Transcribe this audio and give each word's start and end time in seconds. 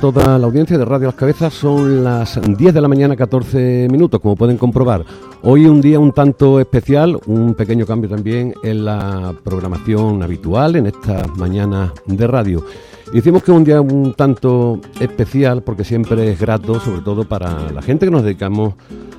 toda 0.00 0.38
la 0.38 0.46
audiencia 0.46 0.78
de 0.78 0.84
Radio 0.84 1.06
Las 1.06 1.16
Cabezas. 1.16 1.52
Son 1.52 2.04
las 2.04 2.40
10 2.40 2.72
de 2.72 2.80
la 2.80 2.88
mañana, 2.88 3.16
14 3.16 3.88
minutos, 3.90 4.20
como 4.20 4.36
pueden 4.36 4.56
comprobar. 4.56 5.04
Hoy 5.42 5.66
un 5.66 5.80
día 5.80 5.98
un 5.98 6.12
tanto 6.12 6.60
especial, 6.60 7.18
un 7.26 7.54
pequeño 7.54 7.84
cambio 7.84 8.08
también 8.08 8.54
en 8.62 8.84
la 8.84 9.34
programación 9.42 10.22
habitual 10.22 10.76
en 10.76 10.86
estas 10.86 11.28
mañanas 11.36 11.92
de 12.06 12.26
radio. 12.26 12.64
Hicimos 13.12 13.42
que 13.42 13.50
un 13.50 13.64
día 13.64 13.80
un 13.80 14.14
tanto 14.14 14.80
especial 15.00 15.62
porque 15.62 15.82
siempre 15.82 16.30
es 16.30 16.40
grato, 16.40 16.78
sobre 16.78 17.00
todo 17.00 17.24
para 17.26 17.72
la 17.72 17.82
gente 17.82 18.06
que 18.06 18.12
nos 18.12 18.22
dedicamos 18.22 18.74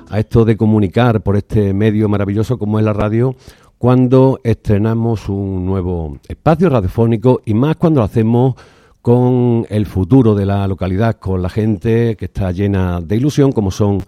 a 0.08 0.18
esto 0.18 0.44
de 0.44 0.56
comunicar 0.56 1.20
por 1.22 1.36
este 1.36 1.74
medio 1.74 2.08
maravilloso 2.08 2.58
como 2.58 2.78
es 2.78 2.84
la 2.84 2.92
radio, 2.94 3.34
cuando 3.76 4.40
estrenamos 4.44 5.28
un 5.28 5.66
nuevo 5.66 6.18
espacio 6.28 6.70
radiofónico 6.70 7.42
y 7.44 7.52
más 7.54 7.76
cuando 7.76 8.00
lo 8.00 8.04
hacemos 8.04 8.54
con 9.02 9.66
el 9.70 9.86
futuro 9.86 10.34
de 10.34 10.46
la 10.46 10.66
localidad, 10.68 11.16
con 11.16 11.42
la 11.42 11.48
gente 11.48 12.16
que 12.16 12.26
está 12.26 12.52
llena 12.52 13.00
de 13.00 13.16
ilusión, 13.16 13.52
como 13.52 13.70
son 13.70 14.02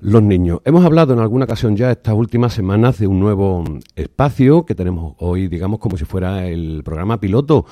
los 0.00 0.22
niños. 0.22 0.60
Hemos 0.64 0.84
hablado 0.84 1.12
en 1.12 1.18
alguna 1.18 1.44
ocasión 1.44 1.76
ya 1.76 1.90
estas 1.90 2.14
últimas 2.14 2.52
semanas 2.54 2.98
de 2.98 3.06
un 3.06 3.20
nuevo 3.20 3.64
espacio 3.96 4.64
que 4.64 4.74
tenemos 4.74 5.14
hoy, 5.18 5.48
digamos, 5.48 5.78
como 5.78 5.96
si 5.96 6.04
fuera 6.04 6.46
el 6.46 6.82
programa 6.84 7.20
piloto, 7.20 7.66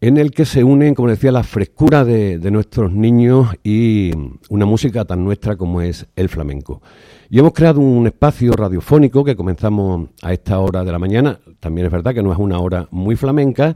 en 0.00 0.18
el 0.18 0.32
que 0.32 0.44
se 0.44 0.62
unen, 0.62 0.94
como 0.94 1.08
decía, 1.08 1.32
la 1.32 1.42
frescura 1.42 2.04
de, 2.04 2.38
de 2.38 2.50
nuestros 2.50 2.92
niños 2.92 3.48
y 3.64 4.10
una 4.50 4.66
música 4.66 5.06
tan 5.06 5.24
nuestra 5.24 5.56
como 5.56 5.80
es 5.80 6.06
el 6.16 6.28
flamenco. 6.28 6.82
Y 7.30 7.38
hemos 7.38 7.52
creado 7.52 7.80
un 7.80 8.06
espacio 8.06 8.52
radiofónico 8.52 9.24
que 9.24 9.34
comenzamos 9.34 10.10
a 10.22 10.32
esta 10.32 10.58
hora 10.58 10.84
de 10.84 10.92
la 10.92 10.98
mañana. 10.98 11.40
También 11.58 11.86
es 11.86 11.92
verdad 11.92 12.12
que 12.12 12.22
no 12.22 12.32
es 12.32 12.38
una 12.38 12.58
hora 12.58 12.86
muy 12.90 13.16
flamenca, 13.16 13.74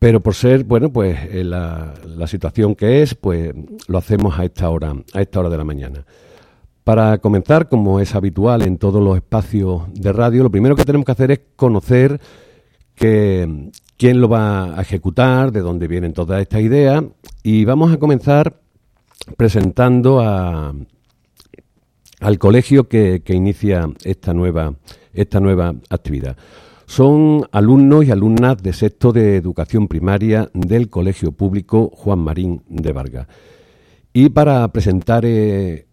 pero 0.00 0.20
por 0.20 0.34
ser, 0.34 0.64
bueno, 0.64 0.90
pues 0.90 1.18
eh, 1.30 1.44
la, 1.44 1.94
situación 2.26 2.74
que 2.74 3.02
es, 3.02 3.14
pues 3.14 3.52
lo 3.86 3.98
hacemos 3.98 4.38
a 4.38 4.46
esta 4.46 4.70
hora, 4.70 4.94
a 5.12 5.20
esta 5.20 5.40
hora 5.40 5.50
de 5.50 5.58
la 5.58 5.64
mañana. 5.64 6.06
Para 6.84 7.18
comenzar, 7.18 7.68
como 7.68 8.00
es 8.00 8.14
habitual 8.14 8.62
en 8.62 8.78
todos 8.78 9.02
los 9.02 9.14
espacios 9.16 9.82
de 9.92 10.10
radio, 10.14 10.42
lo 10.42 10.50
primero 10.50 10.74
que 10.74 10.86
tenemos 10.86 11.04
que 11.04 11.12
hacer 11.12 11.30
es 11.32 11.40
conocer 11.54 12.18
que, 12.94 13.70
quién 13.98 14.22
lo 14.22 14.30
va 14.30 14.78
a 14.78 14.80
ejecutar, 14.80 15.52
de 15.52 15.60
dónde 15.60 15.86
vienen 15.86 16.14
todas 16.14 16.40
estas 16.40 16.62
ideas, 16.62 17.04
y 17.42 17.66
vamos 17.66 17.92
a 17.92 17.98
comenzar 17.98 18.58
presentando 19.36 20.20
a, 20.20 20.74
al 22.20 22.38
colegio 22.38 22.88
que, 22.88 23.20
que 23.22 23.34
inicia 23.34 23.86
esta 24.02 24.32
nueva, 24.32 24.72
esta 25.12 25.40
nueva 25.40 25.74
actividad. 25.90 26.38
Son 26.90 27.46
alumnos 27.52 28.04
y 28.04 28.10
alumnas 28.10 28.60
de 28.60 28.72
sexto 28.72 29.12
de 29.12 29.36
educación 29.36 29.86
primaria 29.86 30.50
del 30.52 30.90
Colegio 30.90 31.30
Público 31.30 31.88
Juan 31.94 32.18
Marín 32.18 32.64
de 32.68 32.90
Vargas. 32.90 33.28
Y 34.12 34.30
para 34.30 34.66
presentar, 34.72 35.24
eh, 35.24 35.86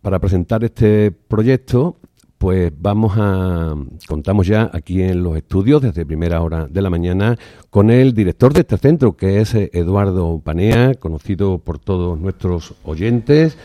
para 0.00 0.18
presentar 0.18 0.64
este 0.64 1.10
proyecto, 1.10 1.98
pues 2.38 2.72
vamos 2.74 3.12
a, 3.18 3.74
contamos 4.08 4.46
ya 4.46 4.70
aquí 4.72 5.02
en 5.02 5.22
los 5.22 5.36
estudios 5.36 5.82
desde 5.82 6.06
primera 6.06 6.40
hora 6.40 6.66
de 6.66 6.80
la 6.80 6.88
mañana 6.88 7.36
con 7.68 7.90
el 7.90 8.14
director 8.14 8.54
de 8.54 8.60
este 8.60 8.78
centro, 8.78 9.14
que 9.14 9.42
es 9.42 9.54
eh, 9.54 9.68
Eduardo 9.74 10.40
Panea, 10.42 10.94
conocido 10.94 11.58
por 11.58 11.78
todos 11.78 12.18
nuestros 12.18 12.72
oyentes, 12.82 13.58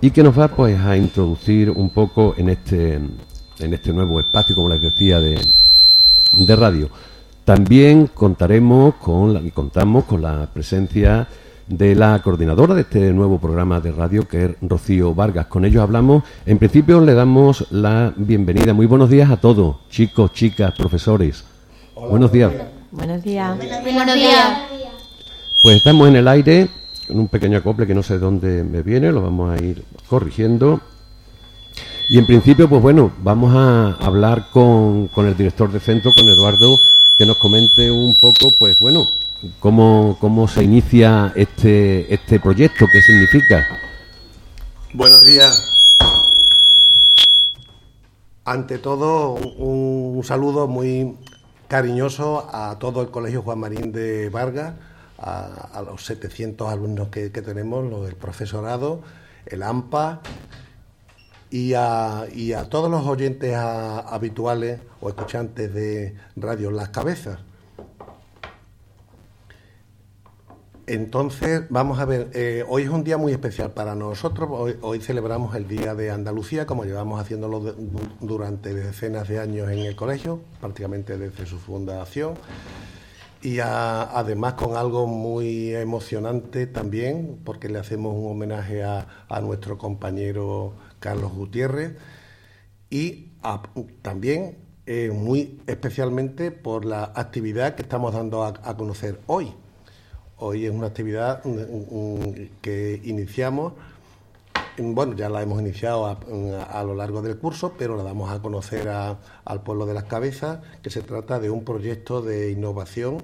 y 0.00 0.10
que 0.10 0.24
nos 0.24 0.36
va 0.36 0.48
pues 0.48 0.76
a 0.80 0.96
introducir 0.96 1.70
un 1.70 1.90
poco 1.90 2.34
en 2.36 2.48
este, 2.48 2.98
en 3.60 3.74
este 3.74 3.92
nuevo 3.92 4.20
espacio, 4.20 4.54
como 4.54 4.68
les 4.68 4.80
decía, 4.80 5.20
de, 5.20 5.40
de 6.32 6.56
radio. 6.56 6.88
También 7.44 8.08
contaremos 8.12 8.94
con 8.96 9.34
la, 9.34 9.40
y 9.40 9.50
contamos 9.50 10.04
con 10.04 10.22
la 10.22 10.46
presencia 10.52 11.26
de 11.66 11.94
la 11.94 12.20
coordinadora 12.22 12.74
de 12.74 12.82
este 12.82 13.12
nuevo 13.12 13.38
programa 13.38 13.80
de 13.80 13.92
radio, 13.92 14.26
que 14.26 14.44
es 14.44 14.50
Rocío 14.60 15.14
Vargas. 15.14 15.46
Con 15.46 15.64
ellos 15.64 15.82
hablamos. 15.82 16.24
En 16.44 16.58
principio 16.58 17.00
le 17.00 17.14
damos 17.14 17.66
la 17.70 18.12
bienvenida. 18.16 18.74
Muy 18.74 18.86
buenos 18.86 19.08
días 19.08 19.30
a 19.30 19.36
todos, 19.36 19.76
chicos, 19.88 20.32
chicas, 20.32 20.74
profesores. 20.76 21.44
Hola, 21.94 22.08
buenos 22.08 22.32
días. 22.32 22.52
Buenos 22.90 23.22
días. 23.22 23.56
Buenos 23.56 24.14
días. 24.14 24.62
Pues 25.62 25.76
estamos 25.76 26.08
en 26.08 26.16
el 26.16 26.26
aire, 26.26 26.68
en 27.08 27.20
un 27.20 27.28
pequeño 27.28 27.58
acople 27.58 27.86
que 27.86 27.94
no 27.94 28.02
sé 28.02 28.14
de 28.14 28.20
dónde 28.20 28.64
me 28.64 28.82
viene, 28.82 29.12
lo 29.12 29.22
vamos 29.22 29.50
a 29.50 29.62
ir 29.62 29.84
corrigiendo. 30.08 30.80
Y 32.10 32.18
en 32.18 32.26
principio, 32.26 32.68
pues 32.68 32.82
bueno, 32.82 33.12
vamos 33.22 33.54
a 33.54 33.92
hablar 34.04 34.48
con, 34.50 35.06
con, 35.06 35.28
el 35.28 35.36
director 35.36 35.70
de 35.70 35.78
centro, 35.78 36.12
con 36.12 36.28
Eduardo, 36.28 36.76
que 37.16 37.24
nos 37.24 37.36
comente 37.36 37.88
un 37.88 38.18
poco, 38.18 38.52
pues 38.58 38.80
bueno, 38.80 39.08
cómo, 39.60 40.18
cómo 40.20 40.48
se 40.48 40.64
inicia 40.64 41.32
este, 41.36 42.12
este 42.12 42.40
proyecto, 42.40 42.86
qué 42.92 43.00
significa. 43.00 43.64
Buenos 44.92 45.24
días. 45.24 45.96
Ante 48.44 48.78
todo, 48.78 49.34
un, 49.34 50.20
saludo 50.24 50.66
muy 50.66 51.16
cariñoso 51.68 52.50
a 52.52 52.76
todo 52.80 53.02
el 53.02 53.10
Colegio 53.10 53.42
Juan 53.42 53.60
Marín 53.60 53.92
de 53.92 54.30
Vargas, 54.30 54.74
a, 55.16 55.44
a 55.74 55.82
los 55.82 56.04
700 56.06 56.72
alumnos 56.72 57.06
que, 57.06 57.30
que 57.30 57.40
tenemos, 57.40 57.88
los 57.88 58.04
del 58.04 58.16
profesorado, 58.16 59.00
el 59.46 59.62
AMPA, 59.62 60.22
y 61.50 61.74
a, 61.74 62.26
y 62.32 62.52
a, 62.52 62.68
todos 62.68 62.90
los 62.90 63.04
oyentes 63.06 63.54
habituales 63.56 64.80
o 65.00 65.08
escuchantes 65.08 65.74
de 65.74 66.14
Radio 66.36 66.70
Las 66.70 66.90
Cabezas. 66.90 67.40
Entonces, 70.86 71.62
vamos 71.70 72.00
a 72.00 72.04
ver, 72.04 72.30
eh, 72.34 72.64
hoy 72.68 72.82
es 72.82 72.88
un 72.88 73.04
día 73.04 73.16
muy 73.16 73.30
especial 73.32 73.70
para 73.70 73.94
nosotros, 73.94 74.48
hoy, 74.52 74.76
hoy, 74.80 75.00
celebramos 75.00 75.54
el 75.54 75.68
Día 75.68 75.94
de 75.94 76.10
Andalucía, 76.10 76.66
como 76.66 76.84
llevamos 76.84 77.20
haciéndolo 77.20 77.60
durante 78.20 78.74
decenas 78.74 79.28
de 79.28 79.38
años 79.38 79.70
en 79.70 79.80
el 79.80 79.94
colegio, 79.94 80.40
prácticamente 80.60 81.16
desde 81.16 81.46
su 81.46 81.58
fundación, 81.58 82.34
y 83.40 83.60
a, 83.60 84.02
además 84.02 84.54
con 84.54 84.76
algo 84.76 85.06
muy 85.06 85.72
emocionante 85.76 86.66
también, 86.66 87.38
porque 87.44 87.68
le 87.68 87.78
hacemos 87.78 88.14
un 88.16 88.28
homenaje 88.28 88.82
a, 88.82 89.06
a 89.28 89.40
nuestro 89.40 89.78
compañero 89.78 90.74
Carlos 91.00 91.32
Gutiérrez, 91.32 91.96
y 92.90 93.30
también 94.02 94.58
eh, 94.86 95.10
muy 95.12 95.60
especialmente 95.66 96.50
por 96.50 96.84
la 96.84 97.12
actividad 97.14 97.74
que 97.74 97.82
estamos 97.82 98.12
dando 98.12 98.44
a, 98.44 98.76
conocer 98.76 99.20
hoy. 99.26 99.54
Hoy 100.36 100.66
es 100.66 100.72
una 100.72 100.88
actividad 100.88 101.42
que 102.60 103.00
iniciamos, 103.04 103.74
bueno, 104.78 105.14
ya 105.14 105.28
la 105.28 105.42
hemos 105.42 105.60
iniciado 105.60 106.06
a, 106.06 106.82
lo 106.82 106.94
largo 106.94 107.22
del 107.22 107.36
curso, 107.38 107.74
pero 107.78 107.96
la 107.96 108.02
damos 108.02 108.30
a 108.30 108.40
conocer 108.40 108.88
al 108.88 109.62
pueblo 109.62 109.86
de 109.86 109.94
las 109.94 110.04
cabezas, 110.04 110.60
que 110.82 110.90
se 110.90 111.02
trata 111.02 111.38
de 111.38 111.50
un 111.50 111.64
proyecto 111.64 112.22
de 112.22 112.50
innovación 112.50 113.22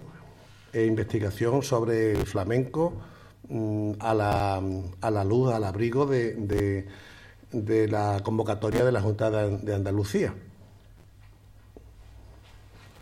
e 0.73 0.84
investigación 0.84 1.62
sobre 1.62 2.12
el 2.12 2.26
flamenco 2.26 2.93
mm, 3.49 3.93
a 3.99 4.14
la, 4.14 5.25
luz, 5.25 5.52
al 5.52 5.64
abrigo 5.64 6.06
de 6.06 6.87
de 7.52 7.88
la 7.88 8.20
convocatoria 8.22 8.84
de 8.84 8.93
la 8.93 9.00
Junta 9.00 9.31
de 9.31 9.75
Andalucía. 9.75 10.34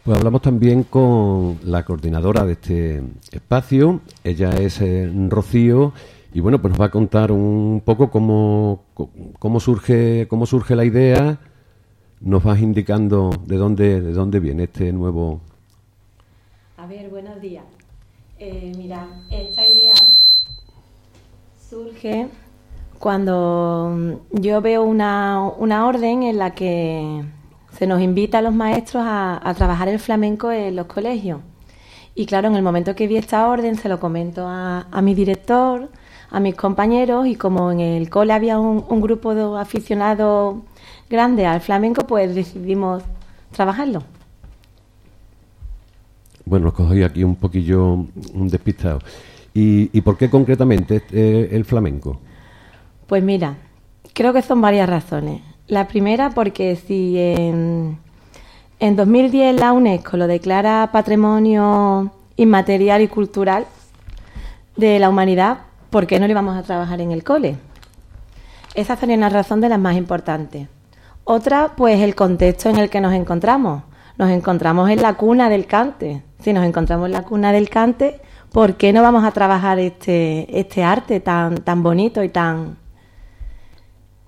Pues 0.05 0.19
hablamos 0.19 0.43
también 0.43 0.83
con 0.83 1.59
la 1.65 1.83
coordinadora 1.83 2.45
de 2.45 2.53
este 2.53 3.03
espacio, 3.33 4.03
ella 4.23 4.51
es 4.51 4.83
eh, 4.83 5.11
Rocío, 5.31 5.95
y 6.35 6.41
bueno, 6.41 6.61
pues 6.61 6.73
nos 6.73 6.81
va 6.81 6.87
a 6.87 6.91
contar 6.91 7.33
un 7.33 7.81
poco 7.83 8.11
cómo, 8.11 8.83
cómo, 9.39 9.61
surge, 9.61 10.27
cómo 10.29 10.45
surge 10.45 10.77
la 10.77 10.85
idea, 10.85 11.39
nos 12.21 12.45
vas 12.45 12.61
indicando 12.61 13.31
de 13.47 13.57
dónde, 13.57 14.03
de 14.03 14.13
dónde 14.13 14.41
viene 14.41 14.65
este 14.65 14.93
nuevo... 14.93 15.41
A 16.77 16.87
ver, 16.87 17.09
buenos 17.09 17.41
días. 17.41 17.65
Eh, 18.39 18.73
mira, 18.77 19.09
esta 19.31 19.67
idea 19.67 19.95
surge 21.71 22.29
cuando 22.99 24.21
yo 24.33 24.61
veo 24.61 24.83
una, 24.83 25.43
una, 25.59 25.87
orden 25.87 26.23
en 26.23 26.39
la 26.39 26.55
que 26.55 27.23
se 27.77 27.87
nos 27.87 28.01
invita 28.01 28.39
a 28.39 28.43
los 28.43 28.55
maestros 28.55 29.05
a, 29.07 29.55
trabajar 29.57 29.89
el 29.89 29.99
flamenco 29.99 30.51
en 30.51 30.77
los 30.77 30.87
colegios. 30.87 31.41
Y 32.15 32.27
claro, 32.27 32.49
en 32.49 32.55
el 32.55 32.63
momento 32.63 32.95
que 32.95 33.09
vi 33.09 33.17
esta 33.17 33.49
orden 33.49 33.77
se 33.77 33.89
lo 33.89 33.99
comento 33.99 34.47
a, 34.47 34.87
mi 35.03 35.15
director, 35.15 35.91
a 36.31 36.41
mis 36.41 36.55
compañeros 36.55 37.27
y 37.27 37.35
como 37.35 37.73
en 37.73 37.81
el 37.81 38.09
cole 38.09 38.33
había 38.33 38.59
un, 38.59 39.01
grupo 39.01 39.35
de 39.35 39.61
aficionados 39.61 40.59
grande 41.11 41.47
al 41.47 41.61
flamenco, 41.61 42.07
pues 42.07 42.35
decidimos 42.35 43.03
trabajarlo. 43.51 44.05
Bueno, 46.45 46.69
os 46.69 46.75
cogí 46.75 47.03
aquí 47.03 47.25
un 47.25 47.37
poquillo 47.37 48.07
un 48.35 48.49
despistado. 48.49 49.01
¿Y, 49.57 50.01
por 50.01 50.17
qué 50.17 50.29
concretamente 50.29 50.97
este, 50.97 51.55
el 51.55 51.65
flamenco? 51.65 52.19
Pues 53.15 53.23
mira, 53.23 53.59
creo 54.13 54.33
que 54.33 54.43
son 54.43 54.61
varias 54.61 54.89
razones. 54.89 55.41
La 55.69 55.87
primera 55.87 56.31
porque 56.31 56.75
si 56.75 57.17
en, 57.17 57.97
en 58.81 58.97
2010 58.97 59.61
la 59.61 59.73
UNESCO 59.73 60.17
lo 60.17 60.27
declara 60.27 60.91
patrimonio 60.91 62.11
inmaterial 62.35 63.03
y 63.03 63.07
cultural, 63.07 63.67
de 64.77 64.99
la 64.99 65.11
humanidad, 65.11 65.59
¿por 65.91 66.09
qué 66.09 66.19
no 66.19 66.27
le 66.27 66.35
vamos 66.35 66.57
a 66.57 66.65
trabajar 66.65 67.01
en 67.01 67.13
el 67.13 67.23
cole? 67.23 67.57
Esa 68.75 68.97
sería 68.97 69.17
una 69.17 69.29
razón 69.29 69.61
de 69.61 69.69
las 69.69 69.79
más 69.79 69.95
importantes. 69.95 70.67
Otra, 71.23 71.75
pues 71.77 72.01
el 72.01 72.17
contexto 72.17 72.69
en 72.69 72.79
el 72.79 72.91
que 72.91 73.01
nos 73.01 73.13
encontramos. 73.13 73.85
Nos 74.19 74.31
encontramos 74.31 74.91
en 74.91 75.01
la 75.01 75.15
cuna 75.15 75.49
del 75.49 75.67
cante. 75.67 76.25
Si 76.41 76.53
nos 76.53 76.67
encontramos 76.67 77.07
en 77.07 77.13
la 77.13 77.23
cuna 77.23 77.53
del 77.53 77.69
cante, 77.69 78.21
¿por 78.51 78.75
qué 78.75 78.93
no 78.93 79.03
vamos 79.03 79.23
a 79.23 79.31
trabajar 79.31 79.79
este, 79.79 80.59
este 80.59 80.83
arte 80.83 81.21
tan, 81.21 81.59
tan 81.59 81.85
bonito 81.85 82.21
y 82.25 82.29
tan, 82.29 82.83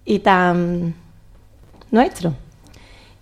y 0.06 0.20
tan 0.20 0.94
nuestro? 1.90 2.32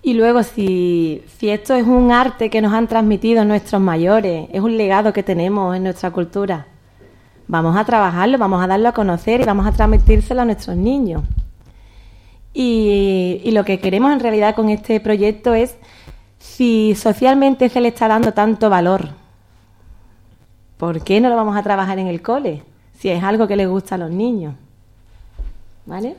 Y 0.03 0.13
luego, 0.13 0.43
si, 0.43 1.25
si 1.39 1.49
esto 1.49 1.75
es 1.75 1.87
un 1.87 2.13
arte 2.13 2.51
que 2.51 2.61
nos 2.61 2.75
han 2.75 2.87
transmitido 2.87 3.43
nuestros 3.47 3.81
mayores, 3.81 4.49
es 4.53 4.61
un 4.61 4.77
legado 4.77 5.15
que 5.15 5.23
tenemos 5.23 5.75
en 5.75 5.85
nuestra 5.85 6.11
cultura, 6.11 6.67
vamos 7.49 7.75
a 7.75 7.85
trabajarlo, 7.85 8.37
vamos 8.37 8.63
a 8.63 8.67
darlo 8.67 8.91
a 8.91 8.93
conocer 8.93 9.41
y 9.41 9.45
vamos 9.45 9.67
a 9.67 9.73
transmitírselo 9.73 10.43
a 10.43 10.45
nuestros 10.45 10.77
niños. 10.77 11.23
Y, 12.53 13.41
y, 13.43 13.51
lo 13.53 13.65
que 13.65 13.81
queremos 13.81 14.13
en 14.13 14.21
realidad 14.21 14.55
con 14.55 14.69
este 14.69 15.01
proyecto 15.01 15.55
es 15.55 15.75
si 16.39 16.95
socialmente 16.95 17.69
se 17.71 17.81
le 17.81 17.89
está 17.89 18.07
dando 18.07 18.33
tanto 18.33 18.69
valor, 18.69 19.09
¿por 20.77 21.03
qué 21.03 21.21
no 21.21 21.31
lo 21.31 21.37
vamos 21.37 21.57
a 21.57 21.63
trabajar 21.63 21.99
en 21.99 22.09
el 22.09 22.21
cole? 22.21 22.63
Si 22.99 23.09
es 23.09 23.25
algo 23.25 23.49
que 23.49 23.57
le 23.57 23.67
gusta 23.67 23.95
a 23.95 23.99
los 23.99 24.11
niños. 24.11 24.55
¿Vale? 25.87 26.15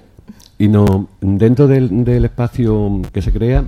Y 0.57 0.67
no, 0.67 1.09
dentro 1.19 1.67
del, 1.67 2.05
del 2.05 2.25
espacio 2.25 3.01
que 3.11 3.21
se 3.21 3.33
crea, 3.33 3.65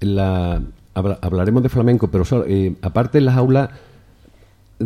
la, 0.00 0.60
hablaremos 0.94 1.62
de 1.62 1.68
flamenco, 1.68 2.08
pero 2.08 2.24
eh, 2.46 2.74
aparte 2.82 3.18
en 3.18 3.26
las 3.26 3.36
aulas 3.36 3.70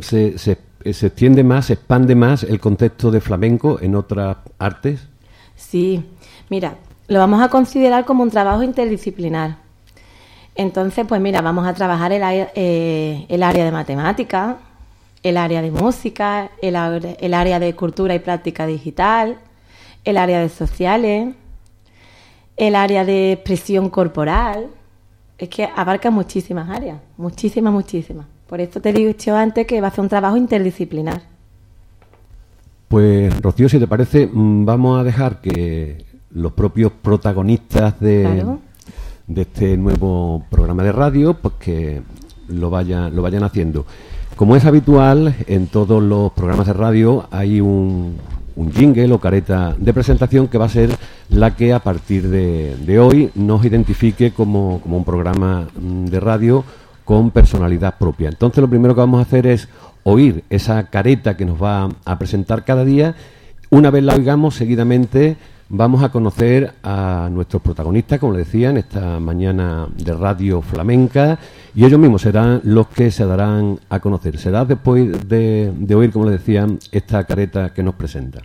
se, 0.01 0.39
se, 0.39 0.59
se, 0.93 1.07
extiende 1.07 1.45
más, 1.45 1.67
se 1.67 1.75
expande 1.75 2.15
más 2.15 2.43
el 2.43 2.61
contexto 2.61 3.11
de 3.11 3.21
flamenco 3.21 3.79
en 3.81 3.95
otras 3.95 4.37
artes. 4.59 5.09
Sí, 5.57 6.05
mira, 6.51 6.77
lo 7.09 7.19
vamos 7.19 7.43
a 7.43 7.49
considerar 7.49 8.05
como 8.05 8.23
un 8.23 8.31
trabajo 8.31 8.63
interdisciplinar. 8.63 9.57
Entonces, 10.57 11.05
pues 11.07 11.21
mira, 11.21 11.41
vamos 11.41 11.67
a 11.67 11.75
trabajar 11.75 12.13
el, 12.13 12.23
eh, 12.55 13.27
el 13.29 13.43
área 13.43 13.65
de 13.65 13.73
matemática, 13.73 14.59
el 15.23 15.37
área 15.37 15.63
de 15.63 15.71
música, 15.71 16.51
el, 16.61 16.77
el 17.19 17.35
área 17.35 17.59
de 17.59 17.75
cultura 17.75 18.15
y 18.15 18.19
práctica 18.19 18.67
digital, 18.67 19.39
el 20.05 20.17
área 20.17 20.41
de 20.41 20.49
sociales, 20.49 21.35
el 22.57 22.75
área 22.77 23.05
de 23.05 23.33
expresión 23.33 23.91
corporal. 23.91 24.69
Es 25.37 25.49
que 25.49 25.69
abarca 25.75 26.11
muchísimas 26.11 26.69
áreas, 26.69 26.99
muchísimas, 27.17 27.73
muchísimas. 27.73 28.27
Por 28.49 28.61
esto 28.61 28.81
te 28.81 28.93
digo 28.93 29.09
dicho 29.09 29.35
antes 29.35 29.67
que 29.67 29.81
va 29.81 29.89
a 29.89 29.91
ser 29.91 30.01
un 30.03 30.09
trabajo 30.09 30.37
interdisciplinar. 30.37 31.23
Pues 32.89 33.41
Rocío, 33.41 33.69
si 33.69 33.79
te 33.79 33.89
parece, 33.89 34.29
mm, 34.33 34.65
vamos 34.65 35.01
a 35.01 35.03
dejar 35.03 35.41
que 35.41 36.05
los 36.31 36.53
propios 36.53 36.93
protagonistas 36.93 37.99
de, 37.99 38.45
de 39.27 39.43
este 39.43 39.77
nuevo 39.77 40.45
programa 40.51 40.83
de 40.85 40.93
radio, 40.93 41.35
pues 41.35 41.55
que 41.59 42.03
lo 42.49 42.71
vayan, 42.71 43.15
lo 43.17 43.23
vayan 43.23 43.43
haciendo. 43.43 43.87
Como 44.37 44.57
es 44.57 44.65
habitual, 44.65 45.35
en 45.47 45.69
todos 45.69 46.03
los 46.03 46.33
programas 46.33 46.67
de 46.67 46.73
radio 46.73 47.27
hay 47.31 47.61
un, 47.61 48.17
un 48.57 48.73
jingle 48.73 49.13
o 49.13 49.19
careta 49.19 49.75
de 49.77 49.93
presentación 49.93 50.49
que 50.49 50.59
va 50.59 50.67
a 50.67 50.69
ser 50.69 50.91
la 51.29 51.57
que 51.57 51.73
a 51.73 51.81
partir 51.81 52.29
de, 52.29 52.99
hoy 52.99 53.31
nos 53.35 53.65
identifique 53.65 54.33
como, 54.33 54.81
como, 54.81 54.97
un 54.97 55.05
programa 55.05 55.69
mm, 55.75 56.07
de 56.07 56.21
radio 56.21 56.65
con 57.05 57.31
personalidad 57.31 57.99
propia. 57.99 58.29
Entonces 58.29 58.63
lo 58.63 58.69
primero 58.69 58.95
que 58.95 59.01
vamos 59.01 59.19
a 59.19 59.23
hacer 59.23 59.47
es 59.47 59.69
oír 60.05 60.45
esa 60.51 60.85
careta 60.91 61.37
que 61.37 61.45
nos 61.45 61.63
va 61.63 61.91
a 62.05 62.19
presentar 62.19 62.65
cada 62.65 62.85
día. 62.85 63.15
Una 63.71 63.91
vez 63.91 64.05
la 64.05 64.15
oigamos, 64.15 64.55
seguidamente 64.55 65.37
vamos 65.69 66.03
a 66.03 66.11
conocer 66.11 66.75
a 66.83 67.29
nuestros 67.31 67.63
protagonistas, 67.63 68.19
como 68.19 68.33
le 68.33 68.41
decía, 68.41 68.71
en 68.71 68.79
esta 68.79 69.21
mañana 69.21 69.89
de 69.97 70.13
radio 70.13 70.63
flamenca, 70.63 71.39
y 71.75 71.85
ellos 71.85 71.99
mismos 71.99 72.23
serán 72.23 72.61
los 72.65 72.89
que 72.89 73.11
se 73.11 73.27
darán 73.27 73.81
a 73.89 74.01
conocer. 74.01 74.39
Será 74.39 74.65
después 74.65 75.29
de, 75.29 75.73
de 75.77 75.95
oír, 75.95 76.13
como 76.13 76.27
le 76.27 76.33
decía, 76.33 76.67
esta 76.93 77.25
careta 77.25 77.73
que 77.73 77.83
nos 77.83 77.95
presenta. 77.95 78.43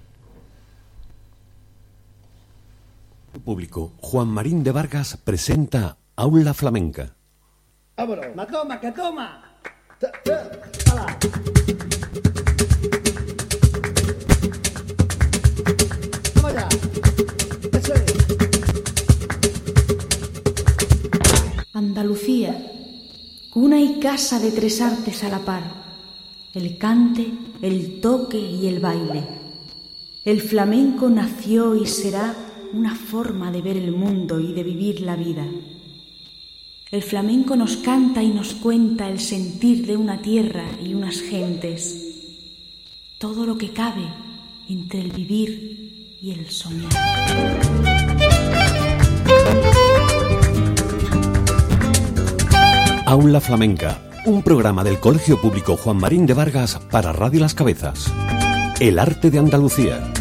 Público, 3.44 3.94
Juan 4.02 4.28
Marín 4.28 4.64
de 4.64 4.72
Vargas 4.72 5.18
presenta 5.24 5.98
Aula 6.16 6.54
Flamenca. 6.54 7.16
¡Vámonos! 7.96 8.36
¡Ma 8.36 8.46
toma, 8.46 8.80
que 8.80 8.92
toma! 8.92 9.44
Andalucía, 21.80 22.74
cuna 23.50 23.80
y 23.80 24.00
casa 24.02 24.38
de 24.38 24.52
tres 24.52 24.82
artes 24.82 25.24
a 25.24 25.30
la 25.30 25.40
par, 25.40 25.64
el 26.54 26.78
cante, 26.78 27.26
el 27.62 28.02
toque 28.02 28.38
y 28.38 28.68
el 28.68 28.82
baile. 28.82 29.24
El 30.26 30.42
flamenco 30.42 31.10
nació 31.10 31.76
y 31.76 31.86
será 31.88 32.36
una 32.74 32.96
forma 32.96 33.50
de 33.50 33.62
ver 33.62 33.78
el 33.78 33.94
mundo 33.94 34.42
y 34.42 34.52
de 34.52 34.62
vivir 34.62 35.00
la 35.00 35.16
vida. 35.16 35.48
El 36.92 37.02
flamenco 37.02 37.56
nos 37.56 37.78
canta 37.78 38.22
y 38.22 38.34
nos 38.34 38.56
cuenta 38.56 39.08
el 39.08 39.22
sentir 39.22 39.88
de 39.88 39.96
una 39.96 40.22
tierra 40.22 40.66
y 40.86 40.94
unas 40.94 41.22
gentes, 41.22 42.26
todo 43.18 43.46
lo 43.46 43.58
que 43.58 43.72
cabe 43.72 44.04
entre 44.68 45.00
el 45.00 45.12
vivir 45.12 46.18
y 46.22 46.32
el 46.32 46.50
soñar. 46.50 46.92
Aula 53.10 53.42
Flamenca, 53.42 53.98
un 54.28 54.44
programa 54.44 54.84
del 54.84 55.00
Colegio 55.00 55.42
Público 55.42 55.76
Juan 55.76 55.98
Marín 55.98 56.28
de 56.28 56.36
Vargas 56.36 56.80
para 56.92 57.12
Radio 57.12 57.40
Las 57.40 57.56
Cabezas. 57.56 58.06
El 58.80 59.00
arte 59.00 59.32
de 59.32 59.40
Andalucía. 59.40 60.14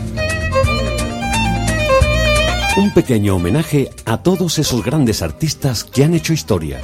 Un 2.78 2.90
pequeño 2.94 3.36
homenaje 3.36 3.90
a 4.06 4.22
todos 4.22 4.58
esos 4.58 4.82
grandes 4.82 5.20
artistas 5.20 5.84
que 5.84 6.02
han 6.02 6.14
hecho 6.14 6.32
historia. 6.32 6.80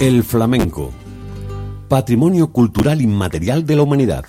El 0.00 0.24
flamenco, 0.24 0.90
patrimonio 1.88 2.50
cultural 2.50 3.02
inmaterial 3.02 3.66
de 3.66 3.76
la 3.76 3.82
humanidad. 3.82 4.24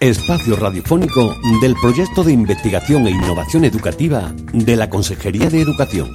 Espacio 0.00 0.56
radiofónico 0.56 1.36
del 1.60 1.74
proyecto 1.74 2.24
de 2.24 2.32
investigación 2.32 3.06
e 3.06 3.10
innovación 3.10 3.66
educativa 3.66 4.32
de 4.54 4.74
la 4.74 4.88
Consejería 4.88 5.50
de 5.50 5.60
Educación. 5.60 6.08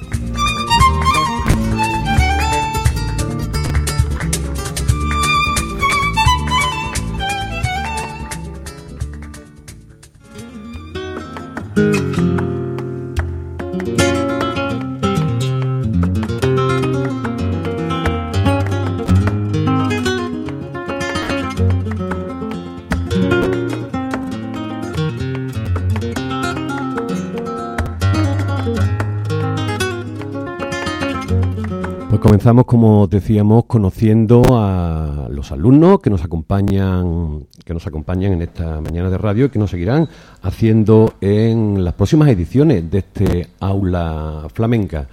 Comenzamos, 32.26 32.64
como 32.64 33.06
decíamos, 33.06 33.66
conociendo 33.66 34.42
a 34.50 35.28
los 35.30 35.52
alumnos 35.52 36.00
que 36.00 36.10
nos 36.10 36.24
acompañan, 36.24 37.46
que 37.64 37.72
nos 37.72 37.86
acompañan 37.86 38.32
en 38.32 38.42
esta 38.42 38.80
mañana 38.80 39.08
de 39.10 39.16
radio 39.16 39.44
y 39.44 39.48
que 39.50 39.60
nos 39.60 39.70
seguirán 39.70 40.08
haciendo 40.42 41.14
en 41.20 41.84
las 41.84 41.94
próximas 41.94 42.28
ediciones 42.28 42.90
de 42.90 42.98
este 42.98 43.50
aula 43.60 44.48
flamenca. 44.52 45.06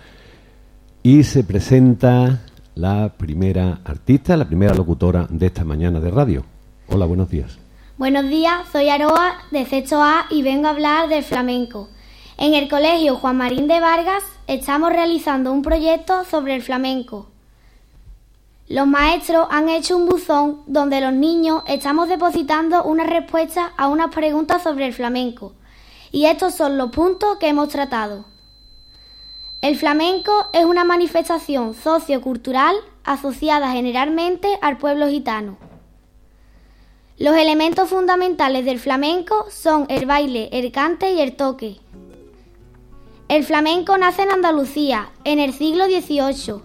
Y 1.03 1.21
se 1.21 1.43
presenta 1.43 2.41
la 2.73 3.13
primera 3.15 3.81
artista, 3.85 4.35
la 4.35 4.45
primera 4.45 4.73
locutora 4.73 5.27
de 5.29 5.45
esta 5.45 5.63
mañana 5.63 5.99
de 5.99 6.09
radio. 6.09 6.43
Hola, 6.87 7.05
buenos 7.05 7.29
días. 7.29 7.59
Buenos 7.95 8.27
días, 8.27 8.67
soy 8.71 8.89
Aroa 8.89 9.35
de 9.51 9.65
Sexto 9.65 10.01
A 10.01 10.25
y 10.31 10.41
vengo 10.41 10.65
a 10.65 10.71
hablar 10.71 11.09
del 11.09 11.23
flamenco. 11.23 11.89
En 12.37 12.55
el 12.55 12.67
colegio 12.67 13.15
Juan 13.15 13.37
Marín 13.37 13.67
de 13.67 13.79
Vargas 13.79 14.23
estamos 14.47 14.91
realizando 14.91 15.51
un 15.51 15.61
proyecto 15.61 16.23
sobre 16.25 16.55
el 16.55 16.63
flamenco. 16.63 17.27
Los 18.67 18.87
maestros 18.87 19.47
han 19.51 19.69
hecho 19.69 19.95
un 19.95 20.07
buzón 20.07 20.63
donde 20.65 20.99
los 20.99 21.13
niños 21.13 21.61
estamos 21.67 22.09
depositando 22.09 22.83
una 22.85 23.03
respuesta 23.03 23.71
a 23.77 23.87
unas 23.87 24.13
preguntas 24.13 24.63
sobre 24.63 24.87
el 24.87 24.93
flamenco 24.93 25.53
Y 26.11 26.25
estos 26.25 26.55
son 26.55 26.77
los 26.77 26.89
puntos 26.89 27.37
que 27.37 27.49
hemos 27.49 27.69
tratado. 27.69 28.25
El 29.61 29.77
flamenco 29.77 30.49
es 30.53 30.65
una 30.65 30.83
manifestación 30.83 31.75
sociocultural 31.75 32.75
asociada 33.03 33.71
generalmente 33.73 34.57
al 34.61 34.77
pueblo 34.77 35.07
gitano. 35.07 35.57
Los 37.19 37.35
elementos 37.35 37.89
fundamentales 37.89 38.65
del 38.65 38.79
flamenco 38.79 39.45
son 39.51 39.85
el 39.87 40.07
baile, 40.07 40.49
el 40.51 40.71
cante 40.71 41.13
y 41.13 41.21
el 41.21 41.35
toque. 41.35 41.79
El 43.33 43.43
flamenco 43.43 43.97
nace 43.97 44.21
en 44.21 44.31
Andalucía, 44.31 45.09
en 45.23 45.39
el 45.39 45.53
siglo 45.53 45.85
XVIII. 45.85 46.61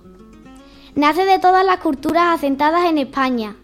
Nace 0.94 1.24
de 1.24 1.38
todas 1.38 1.64
las 1.64 1.78
culturas 1.78 2.34
asentadas 2.34 2.84
en 2.90 2.98
España, 2.98 3.56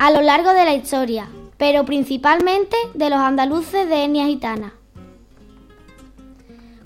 a 0.00 0.10
lo 0.10 0.22
largo 0.22 0.52
de 0.52 0.64
la 0.64 0.74
historia, 0.74 1.28
pero 1.56 1.84
principalmente 1.84 2.76
de 2.94 3.10
los 3.10 3.20
andaluces 3.20 3.88
de 3.88 4.02
etnia 4.02 4.26
gitana. 4.26 4.74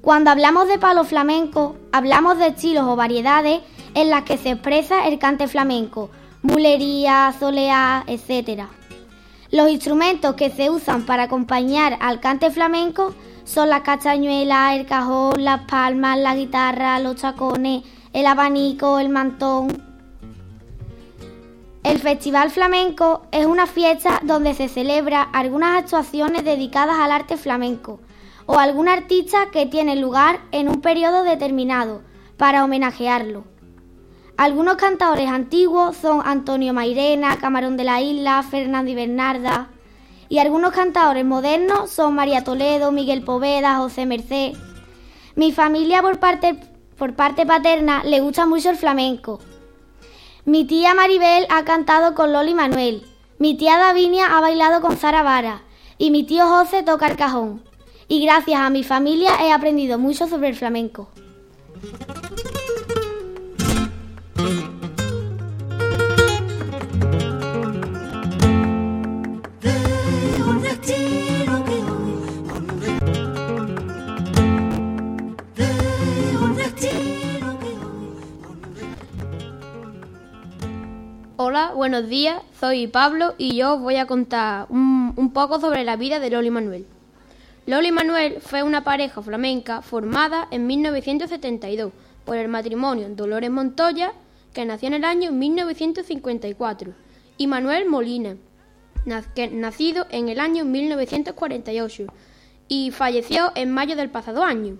Cuando 0.02 0.30
hablamos 0.30 0.68
de 0.68 0.78
palo 0.78 1.04
flamenco, 1.04 1.76
hablamos 1.90 2.36
de 2.36 2.48
estilos 2.48 2.84
o 2.84 2.94
variedades 2.94 3.62
en 3.94 4.10
las 4.10 4.24
que 4.24 4.36
se 4.36 4.50
expresa 4.50 5.08
el 5.08 5.18
cante 5.18 5.48
flamenco, 5.48 6.10
mulería, 6.42 7.34
soleá, 7.40 8.04
etc. 8.08 8.64
Los 9.50 9.70
instrumentos 9.70 10.34
que 10.34 10.50
se 10.50 10.68
usan 10.68 11.06
para 11.06 11.22
acompañar 11.22 11.96
al 12.02 12.20
cante 12.20 12.50
flamenco 12.50 13.14
son 13.44 13.68
las 13.68 13.82
castañuelas, 13.82 14.76
el 14.76 14.86
cajón, 14.86 15.44
las 15.44 15.62
palmas, 15.62 16.18
la 16.18 16.34
guitarra, 16.34 16.98
los 16.98 17.16
chacones, 17.16 17.82
el 18.12 18.26
abanico, 18.26 18.98
el 18.98 19.08
mantón. 19.08 19.82
El 21.82 21.98
Festival 21.98 22.50
Flamenco 22.50 23.22
es 23.32 23.44
una 23.44 23.66
fiesta 23.66 24.20
donde 24.22 24.54
se 24.54 24.68
celebra 24.68 25.22
algunas 25.22 25.82
actuaciones 25.82 26.44
dedicadas 26.44 26.96
al 26.98 27.10
arte 27.10 27.36
flamenco 27.36 28.00
o 28.46 28.58
algún 28.58 28.88
artista 28.88 29.50
que 29.50 29.66
tiene 29.66 29.96
lugar 29.96 30.40
en 30.52 30.68
un 30.68 30.80
periodo 30.80 31.24
determinado 31.24 32.02
para 32.36 32.64
homenajearlo. 32.64 33.44
Algunos 34.36 34.76
cantadores 34.76 35.28
antiguos 35.28 35.96
son 35.96 36.22
Antonio 36.24 36.72
Mairena, 36.72 37.36
Camarón 37.36 37.76
de 37.76 37.84
la 37.84 38.00
Isla, 38.00 38.42
Fernando 38.42 38.90
y 38.90 38.94
Bernarda. 38.94 39.68
Y 40.32 40.38
algunos 40.38 40.72
cantadores 40.72 41.26
modernos 41.26 41.90
son 41.90 42.14
María 42.14 42.42
Toledo, 42.42 42.90
Miguel 42.90 43.22
Poveda, 43.22 43.76
José 43.76 44.06
Merced. 44.06 44.54
Mi 45.34 45.52
familia 45.52 46.00
por 46.00 46.20
parte, 46.20 46.58
por 46.96 47.14
parte 47.14 47.44
paterna 47.44 48.02
le 48.02 48.20
gusta 48.20 48.46
mucho 48.46 48.70
el 48.70 48.78
flamenco. 48.78 49.40
Mi 50.46 50.64
tía 50.64 50.94
Maribel 50.94 51.46
ha 51.50 51.64
cantado 51.64 52.14
con 52.14 52.32
Loli 52.32 52.54
Manuel. 52.54 53.06
Mi 53.36 53.58
tía 53.58 53.76
Davinia 53.76 54.34
ha 54.34 54.40
bailado 54.40 54.80
con 54.80 54.96
Zara 54.96 55.22
Vara. 55.22 55.64
Y 55.98 56.10
mi 56.10 56.24
tío 56.24 56.46
José 56.46 56.82
toca 56.82 57.08
el 57.08 57.18
cajón 57.18 57.62
y 58.08 58.24
gracias 58.24 58.58
a 58.58 58.70
mi 58.70 58.84
familia 58.84 59.32
he 59.44 59.52
aprendido 59.52 59.98
mucho 59.98 60.26
sobre 60.28 60.48
el 60.48 60.56
flamenco. 60.56 61.10
Buenos 81.52 82.08
días, 82.08 82.40
soy 82.58 82.86
Pablo 82.86 83.34
y 83.36 83.56
yo 83.56 83.74
os 83.74 83.80
voy 83.82 83.96
a 83.96 84.06
contar 84.06 84.64
un, 84.70 85.12
un 85.16 85.34
poco 85.34 85.60
sobre 85.60 85.84
la 85.84 85.96
vida 85.96 86.18
de 86.18 86.30
Loli 86.30 86.48
Manuel. 86.48 86.86
Loli 87.66 87.92
Manuel 87.92 88.40
fue 88.40 88.62
una 88.62 88.84
pareja 88.84 89.20
flamenca 89.20 89.82
formada 89.82 90.48
en 90.50 90.66
1972 90.66 91.92
por 92.24 92.38
el 92.38 92.48
matrimonio 92.48 93.06
Dolores 93.10 93.50
Montoya, 93.50 94.14
que 94.54 94.64
nació 94.64 94.88
en 94.88 94.94
el 94.94 95.04
año 95.04 95.30
1954, 95.30 96.94
y 97.36 97.46
Manuel 97.46 97.86
Molina, 97.86 98.36
nacido 99.04 100.06
en 100.10 100.30
el 100.30 100.40
año 100.40 100.64
1948 100.64 102.06
y 102.66 102.92
falleció 102.92 103.52
en 103.56 103.70
mayo 103.72 103.94
del 103.94 104.08
pasado 104.08 104.42
año. 104.42 104.78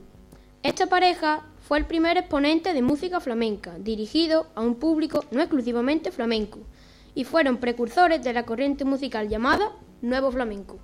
Esta 0.63 0.87
pareja 0.87 1.43
fue 1.73 1.79
el 1.79 1.87
primer 1.87 2.19
exponente 2.19 2.75
de 2.75 2.83
música 2.83 3.19
flamenca, 3.19 3.79
dirigido 3.79 4.47
a 4.55 4.61
un 4.61 4.75
público 4.75 5.25
no 5.31 5.41
exclusivamente 5.41 6.11
flamenco, 6.11 6.59
y 7.15 7.25
fueron 7.25 7.57
precursores 7.57 8.23
de 8.23 8.35
la 8.35 8.45
corriente 8.45 8.85
musical 8.85 9.31
llamada 9.31 9.73
Nuevo 10.03 10.31
Flamenco. 10.31 10.79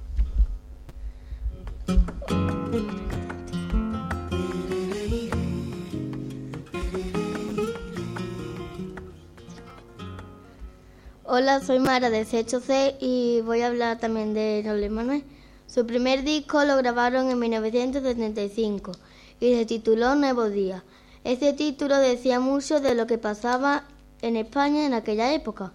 Hola, 11.25 11.61
soy 11.61 11.81
Mara 11.81 12.09
de 12.09 12.25
C8C 12.25 12.97
y 12.99 13.43
voy 13.43 13.61
a 13.61 13.67
hablar 13.67 13.99
también 13.99 14.33
de 14.33 14.63
Noble 14.65 14.89
Manuel. 14.89 15.23
Su 15.67 15.87
primer 15.87 16.25
disco 16.25 16.65
lo 16.65 16.79
grabaron 16.79 17.31
en 17.31 17.39
1975 17.39 18.93
y 19.41 19.55
se 19.55 19.67
tituló 19.67 20.15
Nuevo 20.15 20.49
Día. 20.49 20.85
Este 21.25 21.53
título 21.53 21.97
decía 21.99 22.41
mucho 22.41 22.81
de 22.81 22.95
lo 22.95 23.07
que 23.07 23.19
pasaba 23.19 23.85
en 24.23 24.37
España 24.37 24.87
en 24.87 24.95
aquella 24.95 25.33
época. 25.33 25.73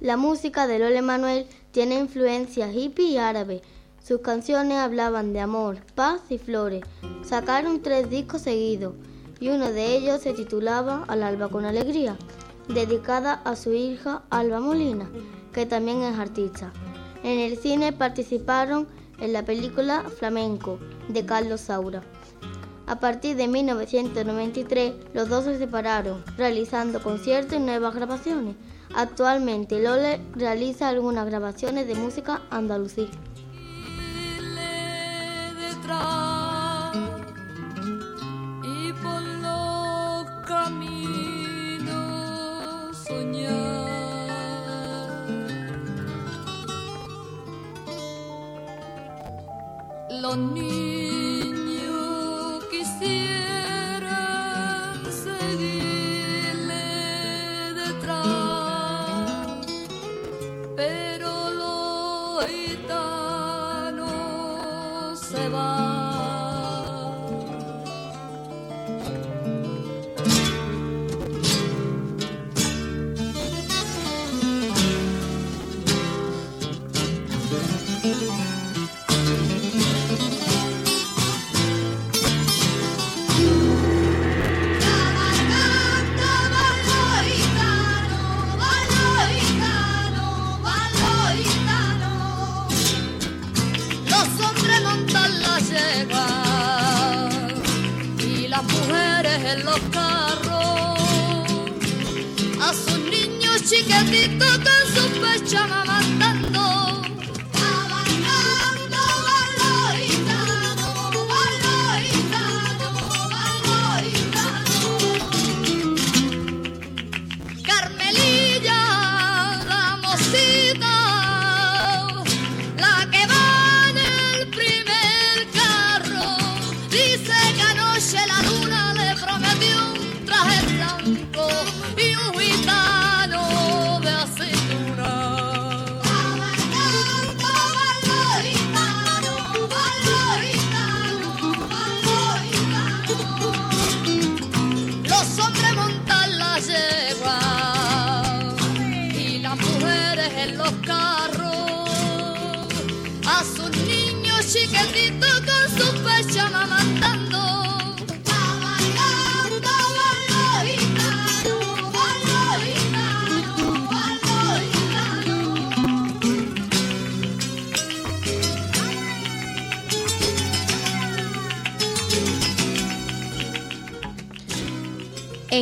La 0.00 0.16
música 0.16 0.66
de 0.66 0.78
Lole 0.78 1.02
Manuel 1.02 1.46
tiene 1.72 1.98
influencia 1.98 2.72
hippie 2.72 3.10
y 3.10 3.18
árabe 3.18 3.62
sus 4.04 4.20
canciones 4.20 4.76
hablaban 4.76 5.32
de 5.32 5.40
amor, 5.40 5.78
paz 5.94 6.20
y 6.28 6.36
flores. 6.36 6.84
Sacaron 7.24 7.80
tres 7.80 8.10
discos 8.10 8.42
seguidos 8.42 8.92
y 9.40 9.48
uno 9.48 9.72
de 9.72 9.96
ellos 9.96 10.20
se 10.20 10.34
titulaba 10.34 11.04
Al 11.08 11.22
alba 11.22 11.48
con 11.48 11.64
alegría, 11.64 12.18
dedicada 12.68 13.40
a 13.46 13.56
su 13.56 13.72
hija 13.72 14.22
Alba 14.28 14.60
Molina, 14.60 15.08
que 15.54 15.64
también 15.64 16.02
es 16.02 16.18
artista. 16.18 16.70
En 17.22 17.40
el 17.40 17.56
cine 17.56 17.94
participaron 17.94 18.88
en 19.20 19.32
la 19.32 19.46
película 19.46 20.04
Flamenco 20.18 20.78
de 21.08 21.24
Carlos 21.24 21.62
Saura. 21.62 22.02
A 22.86 23.00
partir 23.00 23.36
de 23.36 23.48
1993, 23.48 24.92
los 25.14 25.30
dos 25.30 25.44
se 25.44 25.56
separaron, 25.56 26.22
realizando 26.36 27.02
conciertos 27.02 27.56
y 27.56 27.60
nuevas 27.60 27.94
grabaciones. 27.94 28.56
Actualmente, 28.94 29.82
Lole 29.82 30.20
realiza 30.34 30.88
algunas 30.88 31.26
grabaciones 31.26 31.86
de 31.86 31.94
música 31.94 32.42
andalusí. 32.50 33.08
Los 50.20 50.38
niños 50.38 51.23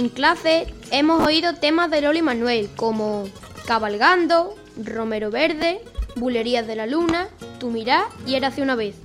En 0.02 0.08
clase 0.08 0.66
hemos 0.90 1.24
oído 1.24 1.54
temas 1.54 1.88
de 1.88 2.00
Loli 2.00 2.22
Manuel 2.22 2.68
como 2.74 3.28
Cabalgando, 3.68 4.56
Romero 4.76 5.30
Verde, 5.30 5.80
Bulerías 6.16 6.66
de 6.66 6.74
la 6.74 6.88
Luna, 6.88 7.28
Tu 7.60 7.70
Mirá 7.70 8.06
y 8.26 8.34
Érase 8.34 8.62
una 8.62 8.74
vez. 8.74 8.96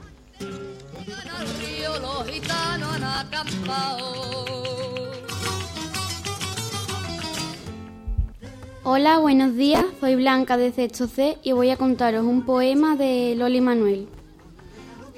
Hola, 8.83 9.19
buenos 9.19 9.55
días. 9.55 9.85
Soy 9.99 10.15
Blanca 10.15 10.57
de 10.57 10.71
Sexto 10.71 11.05
C 11.05 11.37
y 11.43 11.51
voy 11.51 11.69
a 11.69 11.77
contaros 11.77 12.25
un 12.25 12.43
poema 12.43 12.95
de 12.95 13.35
Loli 13.37 13.61
Manuel. 13.61 14.07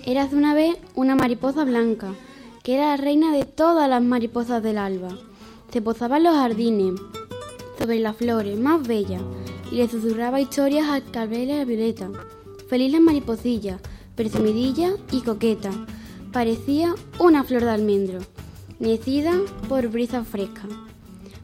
Érase 0.06 0.36
una 0.36 0.54
vez 0.54 0.76
una 0.96 1.16
mariposa 1.16 1.64
blanca, 1.64 2.16
que 2.64 2.76
era 2.76 2.88
la 2.88 2.98
reina 2.98 3.32
de 3.32 3.46
todas 3.46 3.90
las 3.90 4.04
mariposas 4.04 4.62
del 4.62 4.78
alba. 4.78 5.18
Se 5.72 5.84
posaba 5.84 6.18
en 6.18 6.24
los 6.24 6.36
jardines, 6.36 7.00
sobre 7.78 8.00
las 8.00 8.16
flores 8.16 8.60
más 8.60 8.88
bellas, 8.88 9.22
y 9.72 9.76
le 9.76 9.88
susurraba 9.88 10.42
historias 10.42 10.90
al 10.90 11.04
clavel 11.04 11.50
y 11.50 11.52
a 11.52 11.58
la 11.58 11.66
violeta. 11.66 12.10
Feliz 12.68 12.92
la 12.92 13.00
mariposilla, 13.00 13.80
presumidilla 14.16 14.94
y 15.12 15.22
coqueta. 15.22 15.70
Parecía 16.34 16.96
una 17.20 17.44
flor 17.44 17.66
de 17.66 17.70
almendro, 17.70 18.20
necida 18.80 19.34
por 19.68 19.88
brisa 19.90 20.24
fresca. 20.24 20.64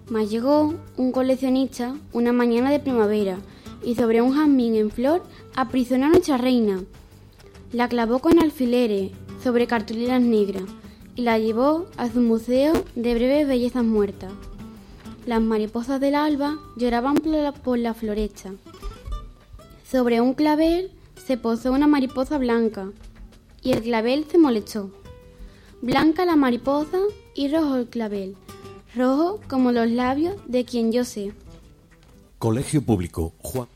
Mas 0.09 0.31
llegó 0.31 0.73
un 0.97 1.11
coleccionista 1.11 1.95
una 2.11 2.33
mañana 2.33 2.71
de 2.71 2.79
primavera 2.79 3.37
y 3.83 3.93
sobre 3.93 4.21
un 4.21 4.33
jazmín 4.33 4.75
en 4.75 4.89
flor 4.89 5.23
aprisionó 5.55 6.07
a 6.07 6.09
nuestra 6.09 6.37
reina. 6.37 6.83
La 7.71 7.87
clavó 7.89 8.19
con 8.19 8.39
alfileres 8.39 9.11
sobre 9.43 9.67
cartulinas 9.67 10.21
negras 10.21 10.63
y 11.15 11.21
la 11.21 11.39
llevó 11.39 11.87
a 11.97 12.09
su 12.09 12.19
museo 12.19 12.73
de 12.95 13.15
breves 13.15 13.47
bellezas 13.47 13.83
muertas. 13.83 14.31
Las 15.25 15.41
mariposas 15.41 15.99
del 15.99 16.15
alba 16.15 16.59
lloraban 16.75 17.15
por 17.15 17.31
la, 17.31 17.51
por 17.51 17.79
la 17.79 17.93
floresta. 17.93 18.53
Sobre 19.89 20.21
un 20.21 20.33
clavel 20.33 20.91
se 21.25 21.37
posó 21.37 21.71
una 21.71 21.87
mariposa 21.87 22.37
blanca 22.37 22.91
y 23.63 23.71
el 23.71 23.81
clavel 23.81 24.25
se 24.29 24.37
molestó. 24.37 24.91
Blanca 25.81 26.25
la 26.25 26.35
mariposa 26.35 26.99
y 27.33 27.47
rojo 27.49 27.77
el 27.77 27.87
clavel, 27.87 28.35
rojo 28.95 29.39
como 29.47 29.71
los 29.71 29.89
labios 29.89 30.35
de 30.47 30.65
quien 30.65 30.91
yo 30.91 31.03
sé. 31.03 31.33
Colegio 32.37 32.81
Público 32.81 33.33
Juan. 33.39 33.67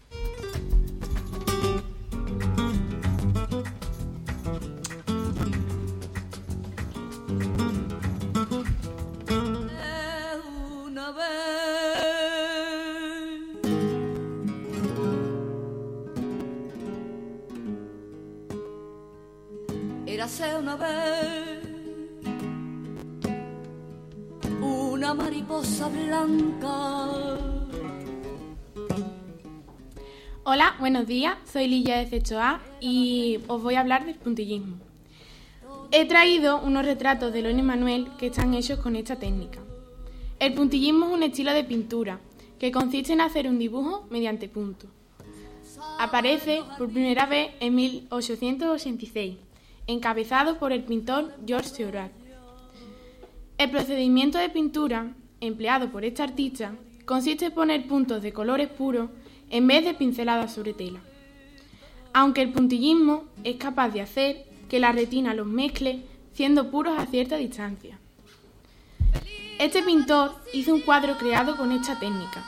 Soy 31.51 31.67
Lilla 31.67 31.97
de 31.97 32.07
Sexto 32.07 32.39
A 32.39 32.61
y 32.79 33.39
os 33.47 33.63
voy 33.63 33.73
a 33.73 33.79
hablar 33.79 34.05
del 34.05 34.13
puntillismo. 34.13 34.77
He 35.91 36.05
traído 36.05 36.61
unos 36.61 36.85
retratos 36.85 37.33
de 37.33 37.41
Loni 37.41 37.63
Manuel 37.63 38.07
que 38.19 38.27
están 38.27 38.53
hechos 38.53 38.77
con 38.77 38.95
esta 38.95 39.15
técnica. 39.15 39.59
El 40.37 40.53
puntillismo 40.53 41.07
es 41.07 41.13
un 41.13 41.23
estilo 41.23 41.51
de 41.53 41.63
pintura 41.63 42.19
que 42.59 42.71
consiste 42.71 43.13
en 43.13 43.21
hacer 43.21 43.47
un 43.47 43.57
dibujo 43.57 44.05
mediante 44.11 44.47
puntos. 44.47 44.91
Aparece 45.97 46.61
por 46.77 46.91
primera 46.91 47.25
vez 47.25 47.49
en 47.59 47.73
1886, 47.73 49.37
encabezado 49.87 50.59
por 50.59 50.71
el 50.71 50.83
pintor 50.83 51.33
Georges 51.47 51.71
Seurat. 51.71 52.11
El 53.57 53.71
procedimiento 53.71 54.37
de 54.37 54.49
pintura 54.49 55.15
empleado 55.41 55.91
por 55.91 56.05
este 56.05 56.21
artista 56.21 56.75
consiste 57.05 57.45
en 57.45 57.53
poner 57.53 57.87
puntos 57.87 58.21
de 58.21 58.33
colores 58.33 58.69
puros 58.69 59.09
en 59.49 59.65
vez 59.65 59.83
de 59.83 59.95
pinceladas 59.95 60.53
sobre 60.53 60.73
tela. 60.73 61.01
Aunque 62.19 62.41
el 62.41 62.51
puntillismo 62.51 63.23
es 63.45 63.55
capaz 63.55 63.91
de 63.91 64.01
hacer 64.01 64.45
que 64.67 64.81
la 64.81 64.91
retina 64.91 65.33
los 65.33 65.47
mezcle 65.47 66.03
siendo 66.33 66.69
puros 66.69 66.99
a 66.99 67.05
cierta 67.05 67.37
distancia. 67.37 67.97
Este 69.57 69.81
pintor 69.81 70.35
hizo 70.53 70.73
un 70.73 70.81
cuadro 70.81 71.17
creado 71.17 71.55
con 71.55 71.71
esta 71.71 71.97
técnica. 71.97 72.43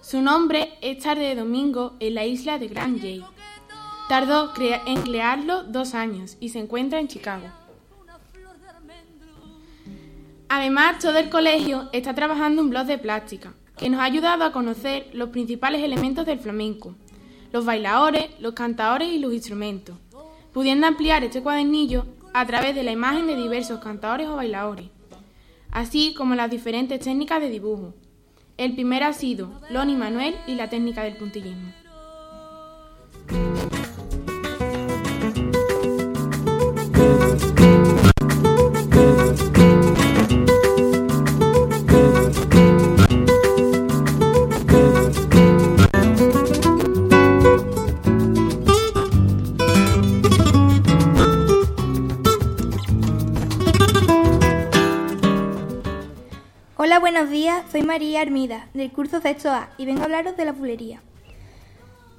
Su 0.00 0.22
nombre 0.22 0.72
es 0.80 1.02
Tarde 1.02 1.24
de 1.24 1.34
Domingo 1.34 1.96
en 2.00 2.14
la 2.14 2.24
isla 2.24 2.58
de 2.58 2.68
Grand 2.68 2.98
Jay. 2.98 3.22
Tardó 4.08 4.54
en 4.58 5.02
crearlo 5.02 5.64
dos 5.64 5.92
años 5.92 6.38
y 6.40 6.48
se 6.48 6.60
encuentra 6.60 6.98
en 6.98 7.08
Chicago. 7.08 7.48
Además, 10.48 10.98
todo 10.98 11.18
el 11.18 11.28
colegio 11.28 11.90
está 11.92 12.14
trabajando 12.14 12.62
un 12.62 12.70
blog 12.70 12.86
de 12.86 12.96
plástica, 12.96 13.52
que 13.76 13.90
nos 13.90 14.00
ha 14.00 14.04
ayudado 14.04 14.44
a 14.44 14.52
conocer 14.52 15.10
los 15.12 15.28
principales 15.28 15.82
elementos 15.82 16.24
del 16.24 16.38
flamenco, 16.38 16.94
los 17.52 17.64
bailadores, 17.64 18.30
los 18.40 18.54
cantadores 18.54 19.08
y 19.12 19.18
los 19.18 19.32
instrumentos, 19.32 19.96
pudiendo 20.52 20.86
ampliar 20.86 21.24
este 21.24 21.42
cuadernillo 21.42 22.06
a 22.32 22.46
través 22.46 22.74
de 22.74 22.82
la 22.82 22.92
imagen 22.92 23.26
de 23.26 23.36
diversos 23.36 23.80
cantadores 23.80 24.28
o 24.28 24.36
bailadores, 24.36 24.86
así 25.70 26.14
como 26.14 26.34
las 26.34 26.50
diferentes 26.50 27.00
técnicas 27.00 27.40
de 27.40 27.50
dibujo. 27.50 27.94
El 28.56 28.74
primero 28.74 29.06
ha 29.06 29.12
sido 29.12 29.50
Loni 29.70 29.96
Manuel 29.96 30.36
y 30.46 30.54
la 30.54 30.68
técnica 30.68 31.02
del 31.02 31.16
puntillismo. 31.16 31.72
Buenos 57.20 57.34
días. 57.34 57.64
Soy 57.70 57.82
María 57.82 58.22
Armida, 58.22 58.68
del 58.72 58.90
curso 58.92 59.20
sexto 59.20 59.50
A, 59.50 59.68
y 59.76 59.84
vengo 59.84 60.00
a 60.00 60.04
hablaros 60.04 60.38
de 60.38 60.46
la 60.46 60.52
bulería. 60.52 61.02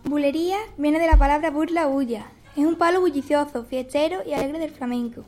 Bulería 0.03 0.57
viene 0.77 0.99
de 0.99 1.07
la 1.07 1.17
palabra 1.17 1.49
burla 1.49 1.87
o 1.87 1.93
bulla. 1.93 2.27
Es 2.55 2.65
un 2.65 2.75
palo 2.75 3.01
bullicioso, 3.01 3.63
fiestero 3.63 4.19
y 4.27 4.33
alegre 4.33 4.59
del 4.59 4.69
flamenco. 4.69 5.23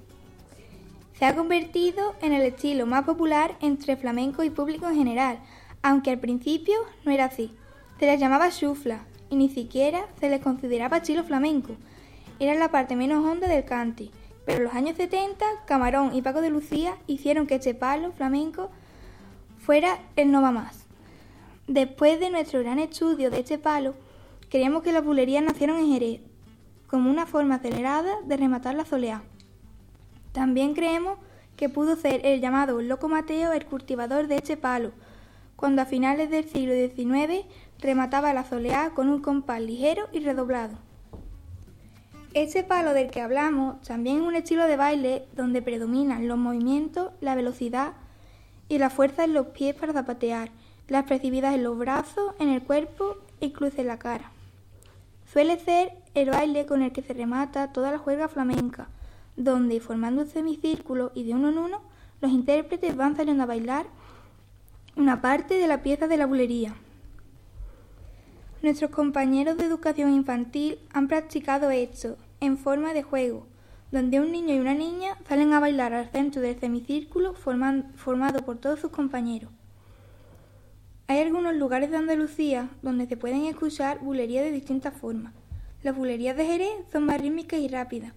Se 1.17 1.25
ha 1.25 1.35
convertido 1.35 2.13
en 2.21 2.33
el 2.33 2.43
estilo 2.43 2.85
más 2.85 3.03
popular 3.03 3.55
entre 3.61 3.97
flamenco 3.97 4.43
y 4.43 4.51
público 4.51 4.87
en 4.87 4.95
general, 4.95 5.39
aunque 5.81 6.11
al 6.11 6.19
principio 6.19 6.75
no 7.03 7.11
era 7.11 7.25
así. 7.25 7.51
Se 7.99 8.05
les 8.05 8.19
llamaba 8.19 8.51
chufla 8.51 8.99
y 9.31 9.35
ni 9.37 9.49
siquiera 9.49 10.05
se 10.19 10.29
les 10.29 10.41
consideraba 10.41 10.97
estilo 10.97 11.23
flamenco. 11.23 11.77
Era 12.39 12.53
la 12.53 12.69
parte 12.69 12.95
menos 12.95 13.25
honda 13.25 13.47
del 13.47 13.65
cante. 13.65 14.11
Pero 14.45 14.59
en 14.59 14.63
los 14.65 14.75
años 14.75 14.97
70, 14.97 15.43
Camarón 15.65 16.13
y 16.13 16.21
Paco 16.21 16.41
de 16.41 16.51
Lucía 16.51 16.95
hicieron 17.07 17.47
que 17.47 17.55
este 17.55 17.73
palo 17.73 18.11
flamenco 18.11 18.69
fuera 19.63 19.99
el 20.17 20.29
no 20.29 20.41
va 20.41 20.51
más. 20.51 20.85
Después 21.67 22.19
de 22.19 22.29
nuestro 22.29 22.59
gran 22.59 22.79
estudio 22.79 23.31
de 23.31 23.39
este 23.39 23.57
palo, 23.57 23.95
creemos 24.49 24.83
que 24.83 24.91
las 24.91 25.05
bulerías 25.05 25.41
nacieron 25.41 25.77
en 25.77 25.87
Jerez, 25.87 26.21
como 26.87 27.09
una 27.09 27.25
forma 27.25 27.55
acelerada 27.55 28.11
de 28.25 28.35
rematar 28.35 28.75
la 28.75 28.83
soleá. 28.83 29.23
También 30.33 30.73
creemos 30.73 31.17
que 31.55 31.69
pudo 31.69 31.95
ser 31.95 32.25
el 32.25 32.41
llamado 32.41 32.81
Loco 32.81 33.07
Mateo 33.07 33.53
el 33.53 33.65
cultivador 33.65 34.27
de 34.27 34.35
este 34.35 34.57
palo, 34.57 34.91
cuando 35.55 35.81
a 35.81 35.85
finales 35.85 36.29
del 36.29 36.43
siglo 36.49 36.73
XIX 36.73 37.45
remataba 37.79 38.33
la 38.33 38.43
soleá 38.43 38.89
con 38.89 39.07
un 39.07 39.21
compás 39.21 39.61
ligero 39.61 40.09
y 40.11 40.19
redoblado. 40.19 40.77
Este 42.33 42.63
palo 42.63 42.93
del 42.93 43.11
que 43.11 43.21
hablamos 43.21 43.81
también 43.83 44.17
es 44.17 44.23
un 44.23 44.35
estilo 44.35 44.65
de 44.67 44.75
baile 44.75 45.25
donde 45.33 45.61
predominan 45.61 46.27
los 46.27 46.37
movimientos, 46.37 47.11
la 47.21 47.35
velocidad 47.35 47.93
y 48.73 48.79
la 48.79 48.89
fuerza 48.89 49.23
en 49.23 49.33
los 49.33 49.45
pies 49.47 49.75
para 49.75 49.93
zapatear, 49.93 50.49
la 50.87 51.01
expresividad 51.01 51.53
en 51.53 51.61
los 51.61 51.77
brazos, 51.77 52.33
en 52.39 52.49
el 52.49 52.63
cuerpo 52.63 53.17
e 53.39 53.45
incluso 53.45 53.79
en 53.79 53.85
la 53.85 53.99
cara. 53.99 54.31
Suele 55.31 55.59
ser 55.59 55.91
el 56.15 56.31
baile 56.31 56.65
con 56.65 56.81
el 56.81 56.91
que 56.91 57.03
se 57.03 57.13
remata 57.13 57.71
toda 57.71 57.91
la 57.91 57.99
juerga 57.99 58.29
flamenca, 58.29 58.87
donde 59.35 59.79
formando 59.79 60.23
un 60.23 60.27
semicírculo 60.27 61.11
y 61.13 61.23
de 61.23 61.35
uno 61.35 61.49
en 61.49 61.59
uno, 61.59 61.81
los 62.19 62.31
intérpretes 62.31 62.95
van 62.95 63.15
saliendo 63.15 63.43
a 63.43 63.45
bailar 63.45 63.85
una 64.95 65.21
parte 65.21 65.53
de 65.53 65.67
la 65.67 65.83
pieza 65.83 66.07
de 66.07 66.17
la 66.17 66.25
bulería. 66.25 66.73
Nuestros 68.63 68.89
compañeros 68.89 69.55
de 69.55 69.65
educación 69.65 70.11
infantil 70.11 70.79
han 70.93 71.07
practicado 71.07 71.69
esto 71.69 72.17
en 72.39 72.57
forma 72.57 72.95
de 72.95 73.03
juego, 73.03 73.45
donde 73.93 74.19
un 74.19 74.31
niño 74.31 74.55
y 74.55 74.59
una 74.59 74.73
niña 74.73 75.19
salen 75.29 75.53
a 75.53 75.59
bailar 75.59 75.93
al 75.93 76.09
centro 76.09 76.41
del 76.41 76.59
semicírculo 76.59 77.35
formado 77.35 78.39
por 78.43 78.57
todos 78.57 78.79
sus 78.79 78.89
compañeros. 78.89 79.51
Hay 81.05 81.19
algunos 81.19 81.53
lugares 81.53 81.91
de 81.91 81.97
Andalucía 81.97 82.69
donde 82.81 83.05
se 83.05 83.17
pueden 83.17 83.45
escuchar 83.45 83.99
bulerías 83.99 84.45
de 84.45 84.51
distintas 84.51 84.95
formas. 84.95 85.33
Las 85.83 85.95
bulerías 85.95 86.35
de 86.35 86.43
Jerez 86.43 86.73
son 86.91 87.05
más 87.05 87.21
rítmicas 87.21 87.59
y 87.59 87.67
rápidas, 87.67 88.13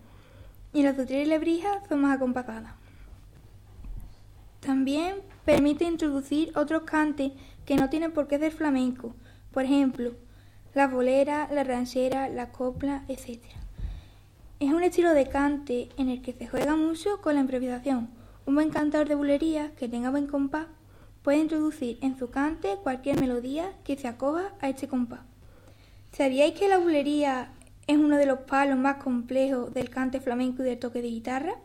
y 0.72 0.82
las 0.82 0.96
de 0.96 1.02
Utrera 1.02 1.22
y 1.22 1.26
Lebrija 1.26 1.82
son 1.90 2.00
más 2.00 2.16
acompasadas. 2.16 2.72
También 4.60 5.16
permite 5.44 5.84
introducir 5.84 6.56
otros 6.56 6.84
cantes 6.84 7.32
que 7.66 7.76
no 7.76 7.90
tienen 7.90 8.12
por 8.12 8.28
qué 8.28 8.38
ser 8.38 8.52
flamenco, 8.52 9.14
por 9.52 9.64
ejemplo, 9.64 10.14
la 10.72 10.88
bolera, 10.88 11.50
la 11.52 11.64
ranchera, 11.64 12.30
la 12.30 12.50
copla, 12.50 13.04
etc. 13.08 13.42
Es 14.58 14.72
un 14.72 14.82
estilo 14.82 15.12
de 15.12 15.28
cante 15.28 15.90
en 15.98 16.08
el 16.08 16.22
que 16.22 16.32
se 16.32 16.46
juega 16.46 16.76
mucho 16.76 17.20
con 17.20 17.34
la 17.34 17.42
improvisación. 17.42 18.08
Un 18.46 18.54
buen 18.54 18.70
cantador 18.70 19.06
de 19.06 19.14
bulería 19.14 19.72
que 19.76 19.86
tenga 19.86 20.08
buen 20.08 20.26
compás 20.26 20.66
puede 21.22 21.36
introducir 21.36 21.98
en 22.00 22.18
su 22.18 22.30
cante 22.30 22.78
cualquier 22.82 23.20
melodía 23.20 23.74
que 23.84 23.98
se 23.98 24.08
acoja 24.08 24.54
a 24.60 24.70
este 24.70 24.88
compás. 24.88 25.20
¿Sabíais 26.12 26.58
que 26.58 26.68
la 26.68 26.78
bulería 26.78 27.52
es 27.86 27.98
uno 27.98 28.16
de 28.16 28.24
los 28.24 28.38
palos 28.40 28.78
más 28.78 28.96
complejos 28.96 29.74
del 29.74 29.90
cante 29.90 30.22
flamenco 30.22 30.62
y 30.62 30.64
del 30.64 30.78
toque 30.78 31.02
de 31.02 31.08
guitarra? 31.08 31.56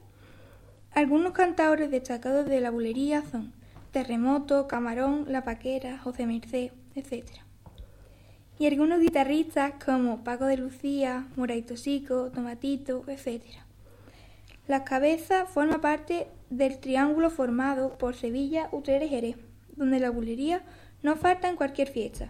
Algunos 0.91 1.31
cantadores 1.31 1.91
destacados 1.91 2.45
de 2.45 2.59
la 2.59 2.71
bulería 2.71 3.23
son 3.31 3.53
Terremoto, 3.91 4.67
Camarón, 4.67 5.27
La 5.29 5.45
Paquera, 5.45 5.97
José 5.99 6.25
Merced, 6.25 6.71
etc. 6.95 7.40
Y 8.61 8.67
algunos 8.67 8.99
guitarristas 8.99 9.73
como 9.83 10.23
Paco 10.23 10.45
de 10.45 10.55
Lucía, 10.55 11.27
Moraito 11.35 11.75
Sico, 11.75 12.29
Tomatito, 12.29 13.03
etc. 13.07 13.41
La 14.67 14.83
cabeza 14.83 15.47
forma 15.47 15.81
parte 15.81 16.27
del 16.51 16.77
triángulo 16.77 17.31
formado 17.31 17.97
por 17.97 18.13
Sevilla, 18.13 18.69
Utrera 18.71 19.05
y 19.05 19.09
Jerez, 19.09 19.37
donde 19.75 19.99
la 19.99 20.11
bulería 20.11 20.61
no 21.01 21.15
falta 21.15 21.49
en 21.49 21.55
cualquier 21.55 21.87
fiesta. 21.87 22.29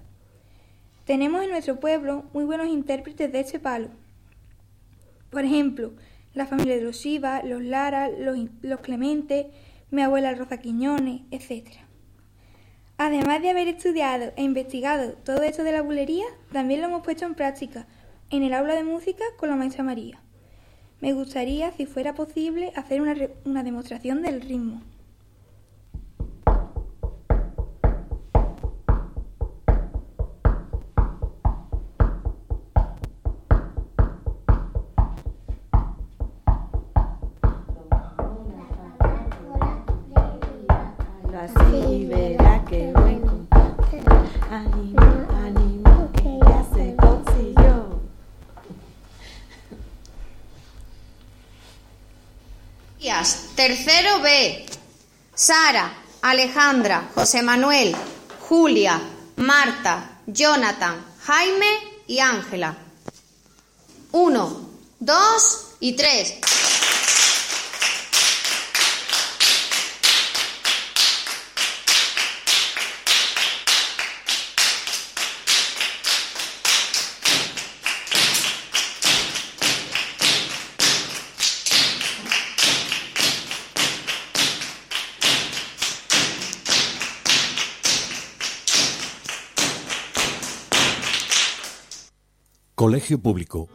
Tenemos 1.03 1.43
en 1.43 1.49
nuestro 1.49 1.81
pueblo 1.81 2.23
muy 2.31 2.45
buenos 2.45 2.69
intérpretes 2.69 3.29
de 3.29 3.41
este 3.41 3.59
palo. 3.59 3.89
Por 5.31 5.43
ejemplo, 5.43 5.91
la 6.33 6.45
familia 6.45 6.77
de 6.77 6.83
los 6.83 6.95
Shiva, 6.95 7.43
los 7.43 7.61
Lara, 7.61 8.07
los, 8.07 8.37
los 8.61 8.79
Clemente, 8.79 9.51
mi 9.89 10.01
abuela 10.01 10.33
Rosa 10.33 10.61
Quiñones, 10.61 11.23
etc. 11.29 11.90
Además 13.03 13.41
de 13.41 13.49
haber 13.49 13.67
estudiado 13.67 14.31
e 14.35 14.43
investigado 14.43 15.13
todo 15.25 15.41
esto 15.41 15.63
de 15.63 15.71
la 15.71 15.81
bulería, 15.81 16.25
también 16.51 16.81
lo 16.81 16.87
hemos 16.87 17.01
puesto 17.01 17.25
en 17.25 17.33
práctica 17.33 17.87
en 18.29 18.43
el 18.43 18.53
aula 18.53 18.75
de 18.75 18.83
música 18.83 19.23
con 19.37 19.49
la 19.49 19.55
maestra 19.55 19.83
María. 19.83 20.21
Me 20.99 21.11
gustaría, 21.13 21.71
si 21.71 21.87
fuera 21.87 22.13
posible, 22.13 22.71
hacer 22.75 23.01
una, 23.01 23.15
una 23.43 23.63
demostración 23.63 24.21
del 24.21 24.41
ritmo. 24.41 24.83
Así 41.35 42.05
Sara, 55.35 55.91
Alejandra, 56.21 57.09
José 57.15 57.41
Manuel, 57.41 57.95
Julia, 58.47 58.99
Marta, 59.37 60.19
Jonathan, 60.25 61.03
Jaime 61.25 61.65
y 62.07 62.19
Ángela. 62.19 62.77
Uno, 64.11 64.69
dos 64.99 65.73
y 65.79 65.93
tres. 65.93 66.35
Público. 93.19 93.67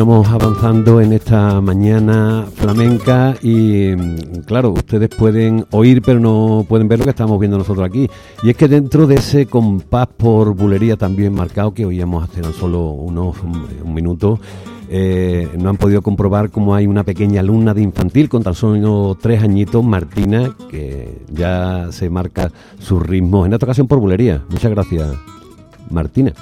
Continuamos 0.00 0.28
avanzando 0.30 1.00
en 1.02 1.12
esta 1.12 1.60
mañana 1.60 2.46
flamenca 2.54 3.36
y 3.42 3.94
claro, 4.46 4.70
ustedes 4.70 5.10
pueden 5.10 5.66
oír 5.72 6.00
pero 6.00 6.18
no 6.18 6.64
pueden 6.66 6.88
ver 6.88 7.00
lo 7.00 7.04
que 7.04 7.10
estamos 7.10 7.38
viendo 7.38 7.58
nosotros 7.58 7.86
aquí. 7.86 8.08
Y 8.42 8.48
es 8.48 8.56
que 8.56 8.66
dentro 8.66 9.06
de 9.06 9.16
ese 9.16 9.44
compás 9.44 10.06
por 10.06 10.54
bulería 10.54 10.96
también 10.96 11.34
marcado 11.34 11.74
que 11.74 11.84
oíamos 11.84 12.24
hace 12.24 12.40
tan 12.40 12.54
solo 12.54 12.92
unos 12.92 13.36
un, 13.42 14.18
eh, 14.88 15.50
no 15.58 15.68
han 15.68 15.76
podido 15.76 16.00
comprobar 16.00 16.48
cómo 16.48 16.74
hay 16.74 16.86
una 16.86 17.04
pequeña 17.04 17.40
alumna 17.40 17.74
de 17.74 17.82
infantil 17.82 18.30
con 18.30 18.42
tan 18.42 18.54
solo 18.54 19.18
tres 19.20 19.42
añitos, 19.42 19.84
Martina, 19.84 20.56
que 20.70 21.26
ya 21.30 21.88
se 21.92 22.08
marca 22.08 22.50
sus 22.78 23.02
ritmos, 23.02 23.44
en 23.44 23.52
esta 23.52 23.66
ocasión 23.66 23.86
por 23.86 23.98
bulería. 23.98 24.44
Muchas 24.48 24.70
gracias, 24.70 25.10
Martina. 25.90 26.32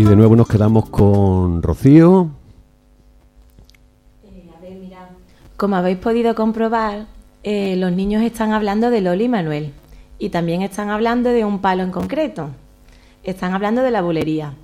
Y 0.00 0.04
de 0.04 0.16
nuevo 0.16 0.34
nos 0.34 0.48
quedamos 0.48 0.88
con 0.88 1.62
Rocío. 1.62 2.30
Como 5.58 5.76
habéis 5.76 5.98
podido 5.98 6.34
comprobar, 6.34 7.04
eh, 7.42 7.76
los 7.76 7.92
niños 7.92 8.22
están 8.22 8.52
hablando 8.52 8.88
de 8.88 9.02
Loli 9.02 9.24
y 9.24 9.28
Manuel 9.28 9.74
y 10.18 10.30
también 10.30 10.62
están 10.62 10.88
hablando 10.88 11.28
de 11.28 11.44
un 11.44 11.58
palo 11.58 11.82
en 11.82 11.90
concreto. 11.90 12.48
Están 13.24 13.52
hablando 13.52 13.82
de 13.82 13.90
la 13.90 14.00
bulería. 14.00 14.54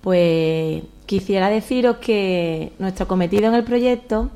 Pues 0.00 0.84
quisiera 1.06 1.48
deciros 1.48 1.96
que 1.96 2.72
nuestro 2.78 3.08
cometido 3.08 3.48
en 3.48 3.54
el 3.54 3.64
proyecto 3.64 4.30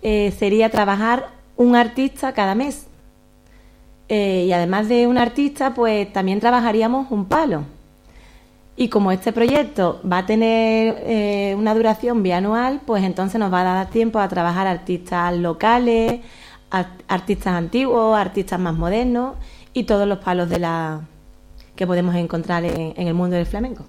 eh, 0.00 0.32
sería 0.38 0.70
trabajar 0.70 1.28
un 1.58 1.76
artista 1.76 2.32
cada 2.32 2.54
mes. 2.54 2.86
Eh, 4.08 4.46
y 4.48 4.52
además 4.54 4.88
de 4.88 5.06
un 5.06 5.18
artista, 5.18 5.74
pues 5.74 6.10
también 6.14 6.40
trabajaríamos 6.40 7.10
un 7.10 7.26
palo. 7.26 7.64
Y 8.82 8.88
como 8.88 9.12
este 9.12 9.32
proyecto 9.32 10.00
va 10.02 10.18
a 10.18 10.26
tener 10.26 10.96
eh, 11.06 11.54
una 11.56 11.72
duración 11.72 12.24
bianual, 12.24 12.80
pues 12.84 13.04
entonces 13.04 13.38
nos 13.38 13.52
va 13.52 13.60
a 13.60 13.64
dar 13.74 13.90
tiempo 13.90 14.18
a 14.18 14.26
trabajar 14.26 14.66
artistas 14.66 15.36
locales, 15.36 16.20
ar- 16.68 16.88
artistas 17.06 17.54
antiguos, 17.54 18.18
artistas 18.18 18.58
más 18.58 18.74
modernos 18.74 19.36
y 19.72 19.84
todos 19.84 20.08
los 20.08 20.18
palos 20.18 20.48
de 20.50 20.58
la 20.58 21.02
que 21.76 21.86
podemos 21.86 22.16
encontrar 22.16 22.64
en, 22.64 22.92
en 22.96 23.06
el 23.06 23.14
mundo 23.14 23.36
del 23.36 23.46
flamenco. 23.46 23.84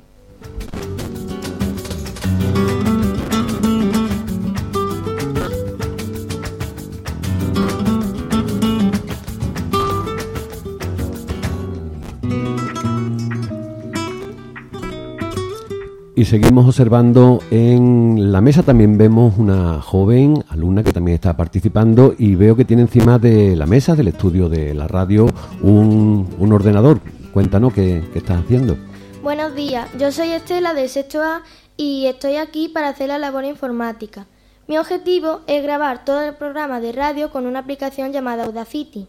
Y 16.16 16.26
seguimos 16.26 16.68
observando 16.68 17.42
en 17.50 18.32
la 18.32 18.40
mesa 18.40 18.62
también 18.62 19.00
vemos 19.00 19.34
una 19.40 19.82
joven 19.82 20.44
alumna 20.50 20.84
que 20.84 20.94
también 20.94 21.16
está 21.16 21.36
participando 21.36 22.14
y 22.16 22.36
veo 22.36 22.56
que 22.56 22.66
tiene 22.66 22.84
encima 22.84 23.18
de 23.18 23.56
la 23.56 23.66
mesa 23.66 23.96
del 23.96 24.10
estudio 24.10 24.48
de 24.48 24.76
la 24.76 24.88
radio 24.88 25.26
un, 25.64 26.30
un 26.38 26.54
ordenador. 26.54 27.00
Cuéntanos 27.34 27.74
qué, 27.74 28.04
qué 28.14 28.20
estás 28.20 28.44
haciendo. 28.44 28.78
Buenos 29.24 29.56
días, 29.56 29.90
yo 29.98 30.12
soy 30.12 30.30
Estela 30.34 30.76
de 30.76 30.88
sexto 30.88 31.24
A 31.24 31.42
y 31.78 32.06
estoy 32.06 32.36
aquí 32.36 32.70
para 32.70 32.90
hacer 32.90 33.08
la 33.08 33.18
labor 33.18 33.46
informática. 33.46 34.28
Mi 34.68 34.78
objetivo 34.78 35.42
es 35.48 35.64
grabar 35.64 36.06
todo 36.06 36.22
el 36.22 36.36
programa 36.36 36.80
de 36.80 36.92
radio 36.92 37.32
con 37.32 37.48
una 37.48 37.60
aplicación 37.60 38.14
llamada 38.14 38.46
Audacity. 38.46 39.08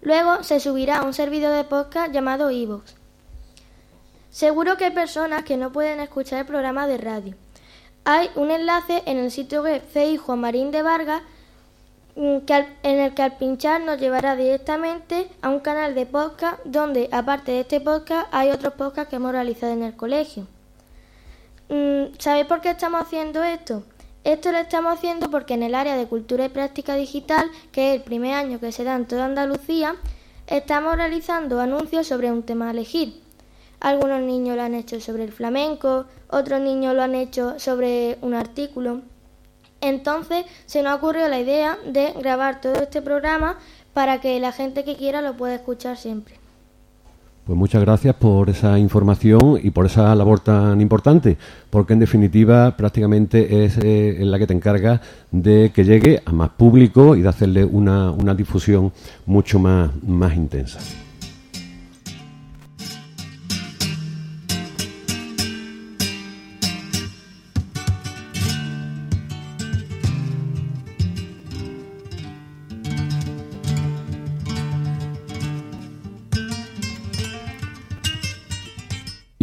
Luego 0.00 0.42
se 0.42 0.60
subirá 0.60 1.00
a 1.00 1.04
un 1.04 1.12
servidor 1.12 1.54
de 1.54 1.64
podcast 1.64 2.10
llamado 2.10 2.50
iVoox. 2.50 2.97
Seguro 4.38 4.76
que 4.76 4.84
hay 4.84 4.92
personas 4.92 5.42
que 5.42 5.56
no 5.56 5.72
pueden 5.72 5.98
escuchar 5.98 6.38
el 6.38 6.46
programa 6.46 6.86
de 6.86 6.96
radio. 6.96 7.34
Hay 8.04 8.30
un 8.36 8.52
enlace 8.52 9.02
en 9.04 9.16
el 9.16 9.32
sitio 9.32 9.64
web 9.64 9.82
CI 9.92 10.16
Juan 10.16 10.38
Marín 10.38 10.70
de 10.70 10.82
Vargas 10.82 11.22
mm, 12.14 12.36
en 12.84 13.00
el 13.00 13.14
que 13.14 13.22
al 13.22 13.36
pinchar 13.36 13.80
nos 13.80 13.98
llevará 13.98 14.36
directamente 14.36 15.28
a 15.42 15.48
un 15.48 15.58
canal 15.58 15.96
de 15.96 16.06
podcast 16.06 16.60
donde, 16.64 17.08
aparte 17.10 17.50
de 17.50 17.60
este 17.62 17.80
podcast, 17.80 18.28
hay 18.30 18.50
otros 18.50 18.74
podcasts 18.74 19.10
que 19.10 19.16
hemos 19.16 19.32
realizado 19.32 19.72
en 19.72 19.82
el 19.82 19.96
colegio. 19.96 20.46
Mm, 21.68 22.14
¿Sabéis 22.20 22.46
por 22.46 22.60
qué 22.60 22.70
estamos 22.70 23.02
haciendo 23.02 23.42
esto? 23.42 23.82
Esto 24.22 24.52
lo 24.52 24.58
estamos 24.58 24.96
haciendo 24.96 25.32
porque 25.32 25.54
en 25.54 25.64
el 25.64 25.74
área 25.74 25.96
de 25.96 26.06
cultura 26.06 26.44
y 26.44 26.48
práctica 26.48 26.94
digital, 26.94 27.50
que 27.72 27.90
es 27.90 27.96
el 27.96 28.02
primer 28.02 28.34
año 28.34 28.60
que 28.60 28.70
se 28.70 28.84
da 28.84 28.94
en 28.94 29.06
toda 29.06 29.24
Andalucía, 29.24 29.96
estamos 30.46 30.94
realizando 30.94 31.60
anuncios 31.60 32.06
sobre 32.06 32.30
un 32.30 32.44
tema 32.44 32.68
a 32.68 32.70
elegir. 32.70 33.26
Algunos 33.80 34.20
niños 34.20 34.56
lo 34.56 34.62
han 34.62 34.74
hecho 34.74 35.00
sobre 35.00 35.24
el 35.24 35.32
flamenco, 35.32 36.06
otros 36.28 36.60
niños 36.60 36.94
lo 36.94 37.02
han 37.02 37.14
hecho 37.14 37.58
sobre 37.58 38.18
un 38.22 38.34
artículo. 38.34 39.02
Entonces 39.80 40.44
se 40.66 40.82
nos 40.82 40.96
ocurrió 40.96 41.28
la 41.28 41.38
idea 41.38 41.78
de 41.86 42.12
grabar 42.12 42.60
todo 42.60 42.74
este 42.74 43.02
programa 43.02 43.58
para 43.94 44.20
que 44.20 44.40
la 44.40 44.52
gente 44.52 44.84
que 44.84 44.96
quiera 44.96 45.22
lo 45.22 45.36
pueda 45.36 45.54
escuchar 45.54 45.96
siempre. 45.96 46.34
Pues 47.48 47.56
muchas 47.56 47.80
gracias 47.80 48.14
por 48.14 48.50
esa 48.50 48.78
información 48.78 49.58
y 49.62 49.70
por 49.70 49.86
esa 49.86 50.14
labor 50.14 50.40
tan 50.40 50.82
importante, 50.82 51.38
porque 51.70 51.94
en 51.94 51.98
definitiva 51.98 52.76
prácticamente 52.76 53.64
es 53.64 53.78
eh, 53.78 54.18
la 54.20 54.38
que 54.38 54.46
te 54.46 54.52
encargas 54.52 55.00
de 55.30 55.70
que 55.74 55.82
llegue 55.82 56.20
a 56.26 56.32
más 56.32 56.50
público 56.50 57.16
y 57.16 57.22
de 57.22 57.28
hacerle 57.28 57.64
una, 57.64 58.10
una 58.10 58.34
difusión 58.34 58.92
mucho 59.24 59.58
más, 59.58 59.90
más 60.02 60.36
intensa. 60.36 60.78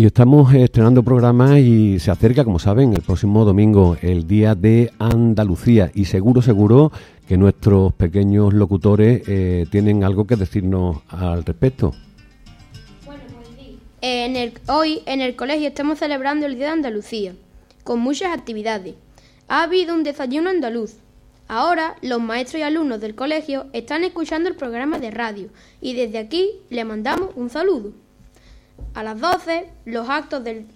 Estamos 0.06 0.54
estrenando 0.54 1.02
programa 1.04 1.60
y 1.60 2.00
se 2.00 2.12
acerca, 2.12 2.44
como 2.44 2.60
saben, 2.60 2.94
el 2.94 3.02
próximo 3.02 3.44
domingo, 3.44 3.98
el 4.02 4.28
Día 4.28 4.54
de 4.54 4.92
Andalucía. 5.00 5.90
Y 5.96 6.06
seguro, 6.06 6.42
seguro 6.44 6.92
que 7.28 7.38
nuestros 7.38 7.92
pequeños 7.94 8.54
locutores 8.54 9.24
eh, 9.28 9.66
tienen 9.72 10.04
algo 10.04 10.28
que 10.28 10.36
decirnos 10.36 10.98
al 11.10 11.44
respecto. 11.44 11.92
En 14.02 14.36
el- 14.36 14.54
hoy 14.68 15.02
en 15.08 15.22
el 15.22 15.36
colegio 15.36 15.68
estamos 15.70 15.98
celebrando 15.98 16.46
el 16.46 16.56
Día 16.56 16.66
de 16.68 16.72
Andalucía, 16.74 17.34
con 17.84 18.00
muchas 18.00 18.32
actividades. 18.38 18.94
Ha 19.48 19.64
habido 19.64 19.96
un 19.96 20.04
desayuno 20.04 20.52
andaluz. 20.52 20.98
Ahora 21.48 21.96
los 22.04 22.22
maestros 22.22 22.60
y 22.60 22.64
alumnos 22.64 23.02
del 23.02 23.16
colegio 23.16 23.66
están 23.74 24.04
escuchando 24.04 24.50
el 24.50 24.56
programa 24.56 25.00
de 25.00 25.10
radio 25.12 25.48
y 25.82 25.94
desde 25.94 26.20
aquí 26.20 26.52
le 26.70 26.86
mandamos 26.86 27.30
un 27.36 27.50
saludo. 27.50 27.92
A 28.94 29.04
las 29.04 29.20
12 29.20 29.70
los 29.86 30.10
actos 30.10 30.44
del 30.44 30.68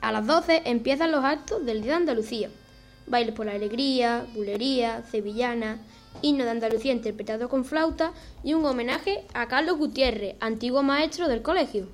a 0.00 0.10
las 0.10 0.26
12 0.26 0.62
empiezan 0.64 1.12
los 1.12 1.24
actos 1.24 1.64
del 1.64 1.82
Día 1.82 1.92
de 1.92 1.98
Andalucía. 1.98 2.50
Bailes 3.06 3.34
por 3.34 3.46
la 3.46 3.52
alegría, 3.52 4.26
bulería, 4.34 5.04
sevillana, 5.10 5.78
himno 6.22 6.44
de 6.44 6.50
Andalucía 6.50 6.92
interpretado 6.92 7.48
con 7.48 7.64
flauta 7.64 8.12
y 8.42 8.54
un 8.54 8.64
homenaje 8.64 9.24
a 9.32 9.46
Carlos 9.46 9.78
Gutiérrez, 9.78 10.34
antiguo 10.40 10.82
maestro 10.82 11.28
del 11.28 11.42
colegio. 11.42 11.86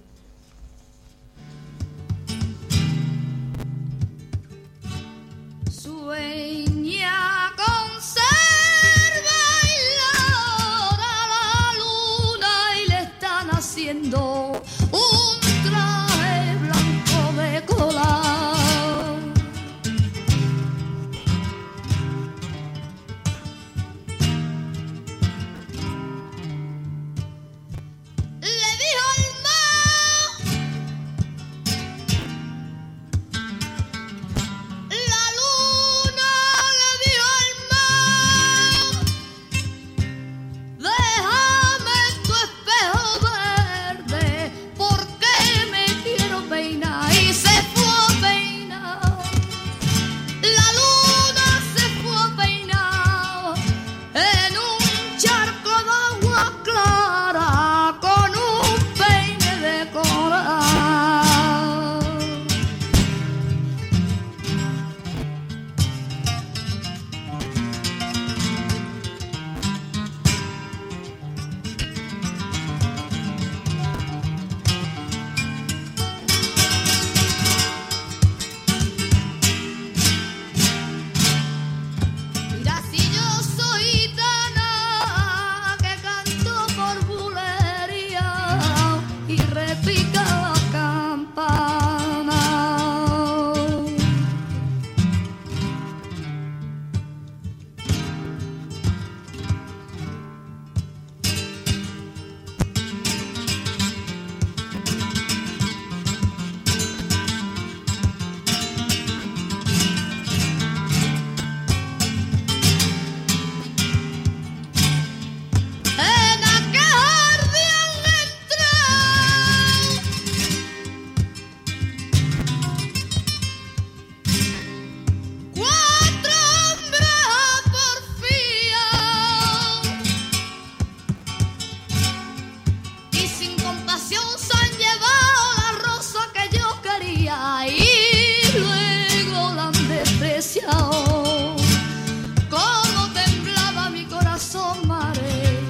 Como 142.51 143.13
temblaba 143.15 143.91
mi 143.91 144.05
corazón, 144.07 144.87
madre. 144.87 145.61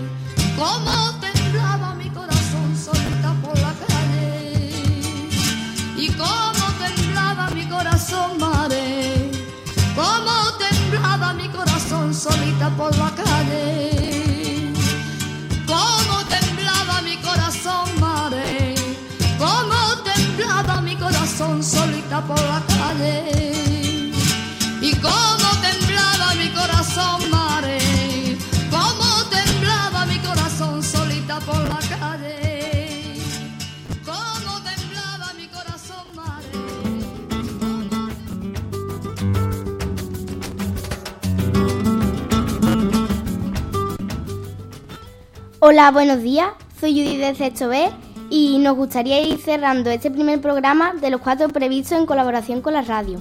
Como 0.57 1.21
temblaba 1.21 1.95
mi 1.95 2.09
corazón 2.11 2.77
solita 2.77 3.35
por 3.43 3.59
la 3.61 3.73
cadena. 3.75 5.29
Y 5.97 6.09
como 6.11 6.67
temblaba 6.85 7.51
mi 7.51 7.67
corazón, 7.67 8.39
madre. 8.39 9.31
Como 9.95 10.57
temblaba 10.59 11.33
mi 11.35 11.49
corazón 11.49 12.15
solita 12.15 12.71
por 12.71 12.97
la 12.97 13.11
cadena. 13.11 14.79
Como 15.67 16.25
temblaba 16.29 17.03
mi 17.03 17.17
corazón, 17.19 17.89
madre. 18.01 18.75
Como 19.39 20.03
temblaba 20.03 20.81
mi 20.81 20.97
corazón 20.97 21.63
solita 21.63 22.21
por 22.23 22.41
la 22.41 22.61
cadena. 22.61 22.68
Hola, 45.71 45.91
buenos 45.91 46.23
días. 46.23 46.49
Soy 46.81 46.93
Judith 46.93 47.21
de 47.21 47.35
Sexto 47.35 47.69
B 47.69 47.91
y 48.31 48.57
nos 48.57 48.75
gustaría 48.75 49.21
ir 49.21 49.37
cerrando 49.37 49.91
este 49.91 50.11
primer 50.11 50.41
programa 50.41 50.95
de 50.95 51.11
los 51.11 51.21
cuatro 51.21 51.51
previstos 51.51 51.99
en 51.99 52.07
colaboración 52.07 52.63
con 52.63 52.73
la 52.73 52.81
radio. 52.81 53.21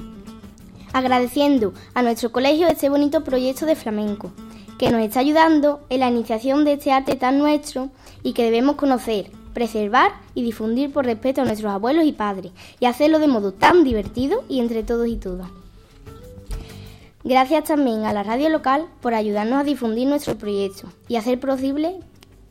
Agradeciendo 0.93 1.73
a 1.93 2.03
nuestro 2.03 2.31
colegio 2.31 2.69
este 2.69 2.87
bonito 2.87 3.25
proyecto 3.25 3.65
de 3.65 3.75
flamenco, 3.75 4.31
que 4.79 4.89
nos 4.91 5.01
está 5.01 5.19
ayudando 5.19 5.81
en 5.89 5.99
la 5.99 6.09
iniciación 6.09 6.63
de 6.63 6.71
este 6.71 6.93
arte 6.93 7.17
tan 7.17 7.37
nuestro 7.37 7.89
y 8.23 8.31
que 8.31 8.43
debemos 8.43 8.77
conocer, 8.77 9.29
preservar 9.53 10.13
y 10.33 10.41
difundir 10.41 10.93
por 10.93 11.03
respeto 11.03 11.41
a 11.41 11.43
nuestros 11.43 11.73
abuelos 11.73 12.05
y 12.05 12.13
padres, 12.13 12.53
y 12.79 12.85
hacerlo 12.85 13.19
de 13.19 13.27
modo 13.27 13.51
tan 13.51 13.83
divertido 13.83 14.45
y 14.47 14.61
entre 14.61 14.83
todos 14.83 15.09
y 15.09 15.17
todas. 15.17 15.49
Gracias 17.25 17.65
también 17.65 18.05
a 18.05 18.13
la 18.13 18.23
radio 18.23 18.47
local 18.47 18.85
por 19.01 19.13
ayudarnos 19.13 19.59
a 19.59 19.65
difundir 19.65 20.07
nuestro 20.07 20.37
proyecto 20.37 20.87
y 21.09 21.17
hacer 21.17 21.41
posible 21.41 21.99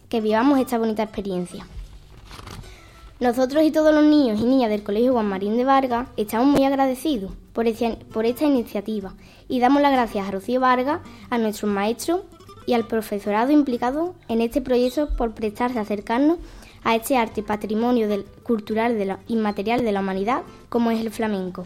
que 0.09 0.21
vivamos 0.21 0.59
esta 0.59 0.79
bonita 0.79 1.03
experiencia. 1.03 1.66
Nosotros 3.19 3.64
y 3.64 3.71
todos 3.71 3.95
los 3.95 4.05
niños 4.05 4.38
y 4.40 4.45
niñas 4.45 4.69
del 4.69 4.83
Colegio 4.83 5.12
Juan 5.12 5.29
Marín 5.29 5.57
de 5.57 5.64
Vargas 5.64 6.09
estamos 6.19 6.47
muy 6.49 6.64
agradecidos 6.64 7.33
por, 7.55 7.66
esta- 7.66 8.45
iniciativa 8.45 9.14
y 9.49 9.59
damos 9.59 9.81
las 9.81 9.92
gracias 9.92 10.29
a 10.29 10.31
Rocío 10.31 10.61
Vargas, 10.61 11.01
a 11.31 11.38
nuestros 11.38 11.71
maestros 11.73 12.21
y 12.66 12.75
al 12.75 12.87
profesorado 12.87 13.53
implicado 13.53 14.14
en 14.29 14.42
este 14.42 14.61
proyecto 14.61 15.09
por 15.16 15.33
prestarse 15.33 15.79
a 15.79 15.83
acercarnos 15.83 16.38
a 16.85 16.95
este 16.95 17.16
arte 17.16 17.42
patrimonio 17.42 18.07
cultural 18.42 19.19
inmaterial 19.29 19.83
de 19.83 19.92
la 19.92 20.01
humanidad 20.01 20.42
como 20.69 20.90
es 20.90 21.01
el 21.01 21.11
flamenco. 21.11 21.64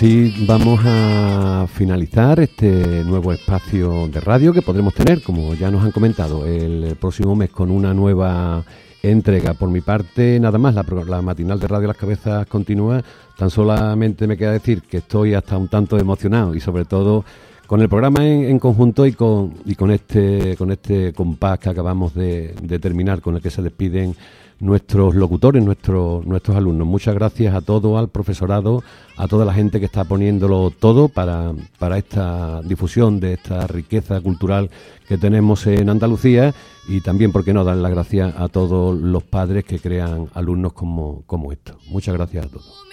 Así 0.00 0.46
vamos 0.46 0.80
a 0.82 1.66
finalizar 1.74 2.40
este 2.40 3.04
nuevo 3.04 3.34
espacio 3.34 4.08
de 4.08 4.18
radio 4.18 4.50
que 4.50 4.62
podremos 4.62 4.94
tener, 4.94 5.22
como 5.22 5.52
ya 5.52 5.70
nos 5.70 5.84
han 5.84 5.90
comentado, 5.90 6.46
el 6.46 6.96
próximo 6.98 7.36
mes 7.36 7.50
con 7.50 7.70
una 7.70 7.92
nueva 7.92 8.64
entrega. 9.02 9.52
Por 9.52 9.68
mi 9.68 9.82
parte, 9.82 10.40
nada 10.40 10.56
más, 10.56 10.74
la, 10.74 10.86
la 11.06 11.20
matinal 11.20 11.60
de 11.60 11.68
Radio 11.68 11.88
Las 11.88 11.98
Cabezas 11.98 12.46
continúa. 12.46 13.02
Tan 13.36 13.50
solamente 13.50 14.26
me 14.26 14.38
queda 14.38 14.52
decir 14.52 14.80
que 14.80 14.96
estoy 14.98 15.34
hasta 15.34 15.58
un 15.58 15.68
tanto 15.68 15.98
emocionado 15.98 16.54
y 16.54 16.60
sobre 16.60 16.86
todo 16.86 17.22
con 17.66 17.82
el 17.82 17.90
programa 17.90 18.26
en, 18.26 18.44
en 18.44 18.58
conjunto 18.58 19.04
y 19.04 19.12
con, 19.12 19.52
y 19.66 19.74
con 19.74 19.90
este 19.90 20.56
con 20.56 20.70
este 20.72 21.12
compás 21.12 21.58
que 21.58 21.68
acabamos 21.68 22.14
de, 22.14 22.54
de 22.62 22.78
terminar, 22.78 23.20
con 23.20 23.36
el 23.36 23.42
que 23.42 23.50
se 23.50 23.60
despiden 23.60 24.16
nuestros 24.60 25.14
locutores, 25.14 25.64
nuestros 25.64 26.24
nuestros 26.26 26.56
alumnos. 26.56 26.86
Muchas 26.86 27.14
gracias 27.14 27.54
a 27.54 27.60
todo, 27.60 27.98
al 27.98 28.08
profesorado, 28.08 28.82
a 29.16 29.26
toda 29.26 29.44
la 29.44 29.52
gente 29.52 29.80
que 29.80 29.86
está 29.86 30.04
poniéndolo 30.04 30.70
todo 30.70 31.08
para, 31.08 31.52
para 31.78 31.98
esta 31.98 32.62
difusión 32.62 33.20
de 33.20 33.34
esta 33.34 33.66
riqueza 33.66 34.20
cultural 34.20 34.70
que 35.08 35.18
tenemos 35.18 35.66
en 35.66 35.90
Andalucía 35.90 36.54
y 36.86 37.00
también, 37.00 37.32
¿por 37.32 37.44
qué 37.44 37.52
no?, 37.52 37.64
dar 37.64 37.76
las 37.76 37.90
gracias 37.90 38.34
a 38.36 38.48
todos 38.48 38.96
los 38.98 39.22
padres 39.22 39.64
que 39.64 39.78
crean 39.78 40.28
alumnos 40.34 40.72
como, 40.72 41.22
como 41.26 41.52
estos. 41.52 41.76
Muchas 41.88 42.14
gracias 42.14 42.46
a 42.46 42.48
todos. 42.48 42.84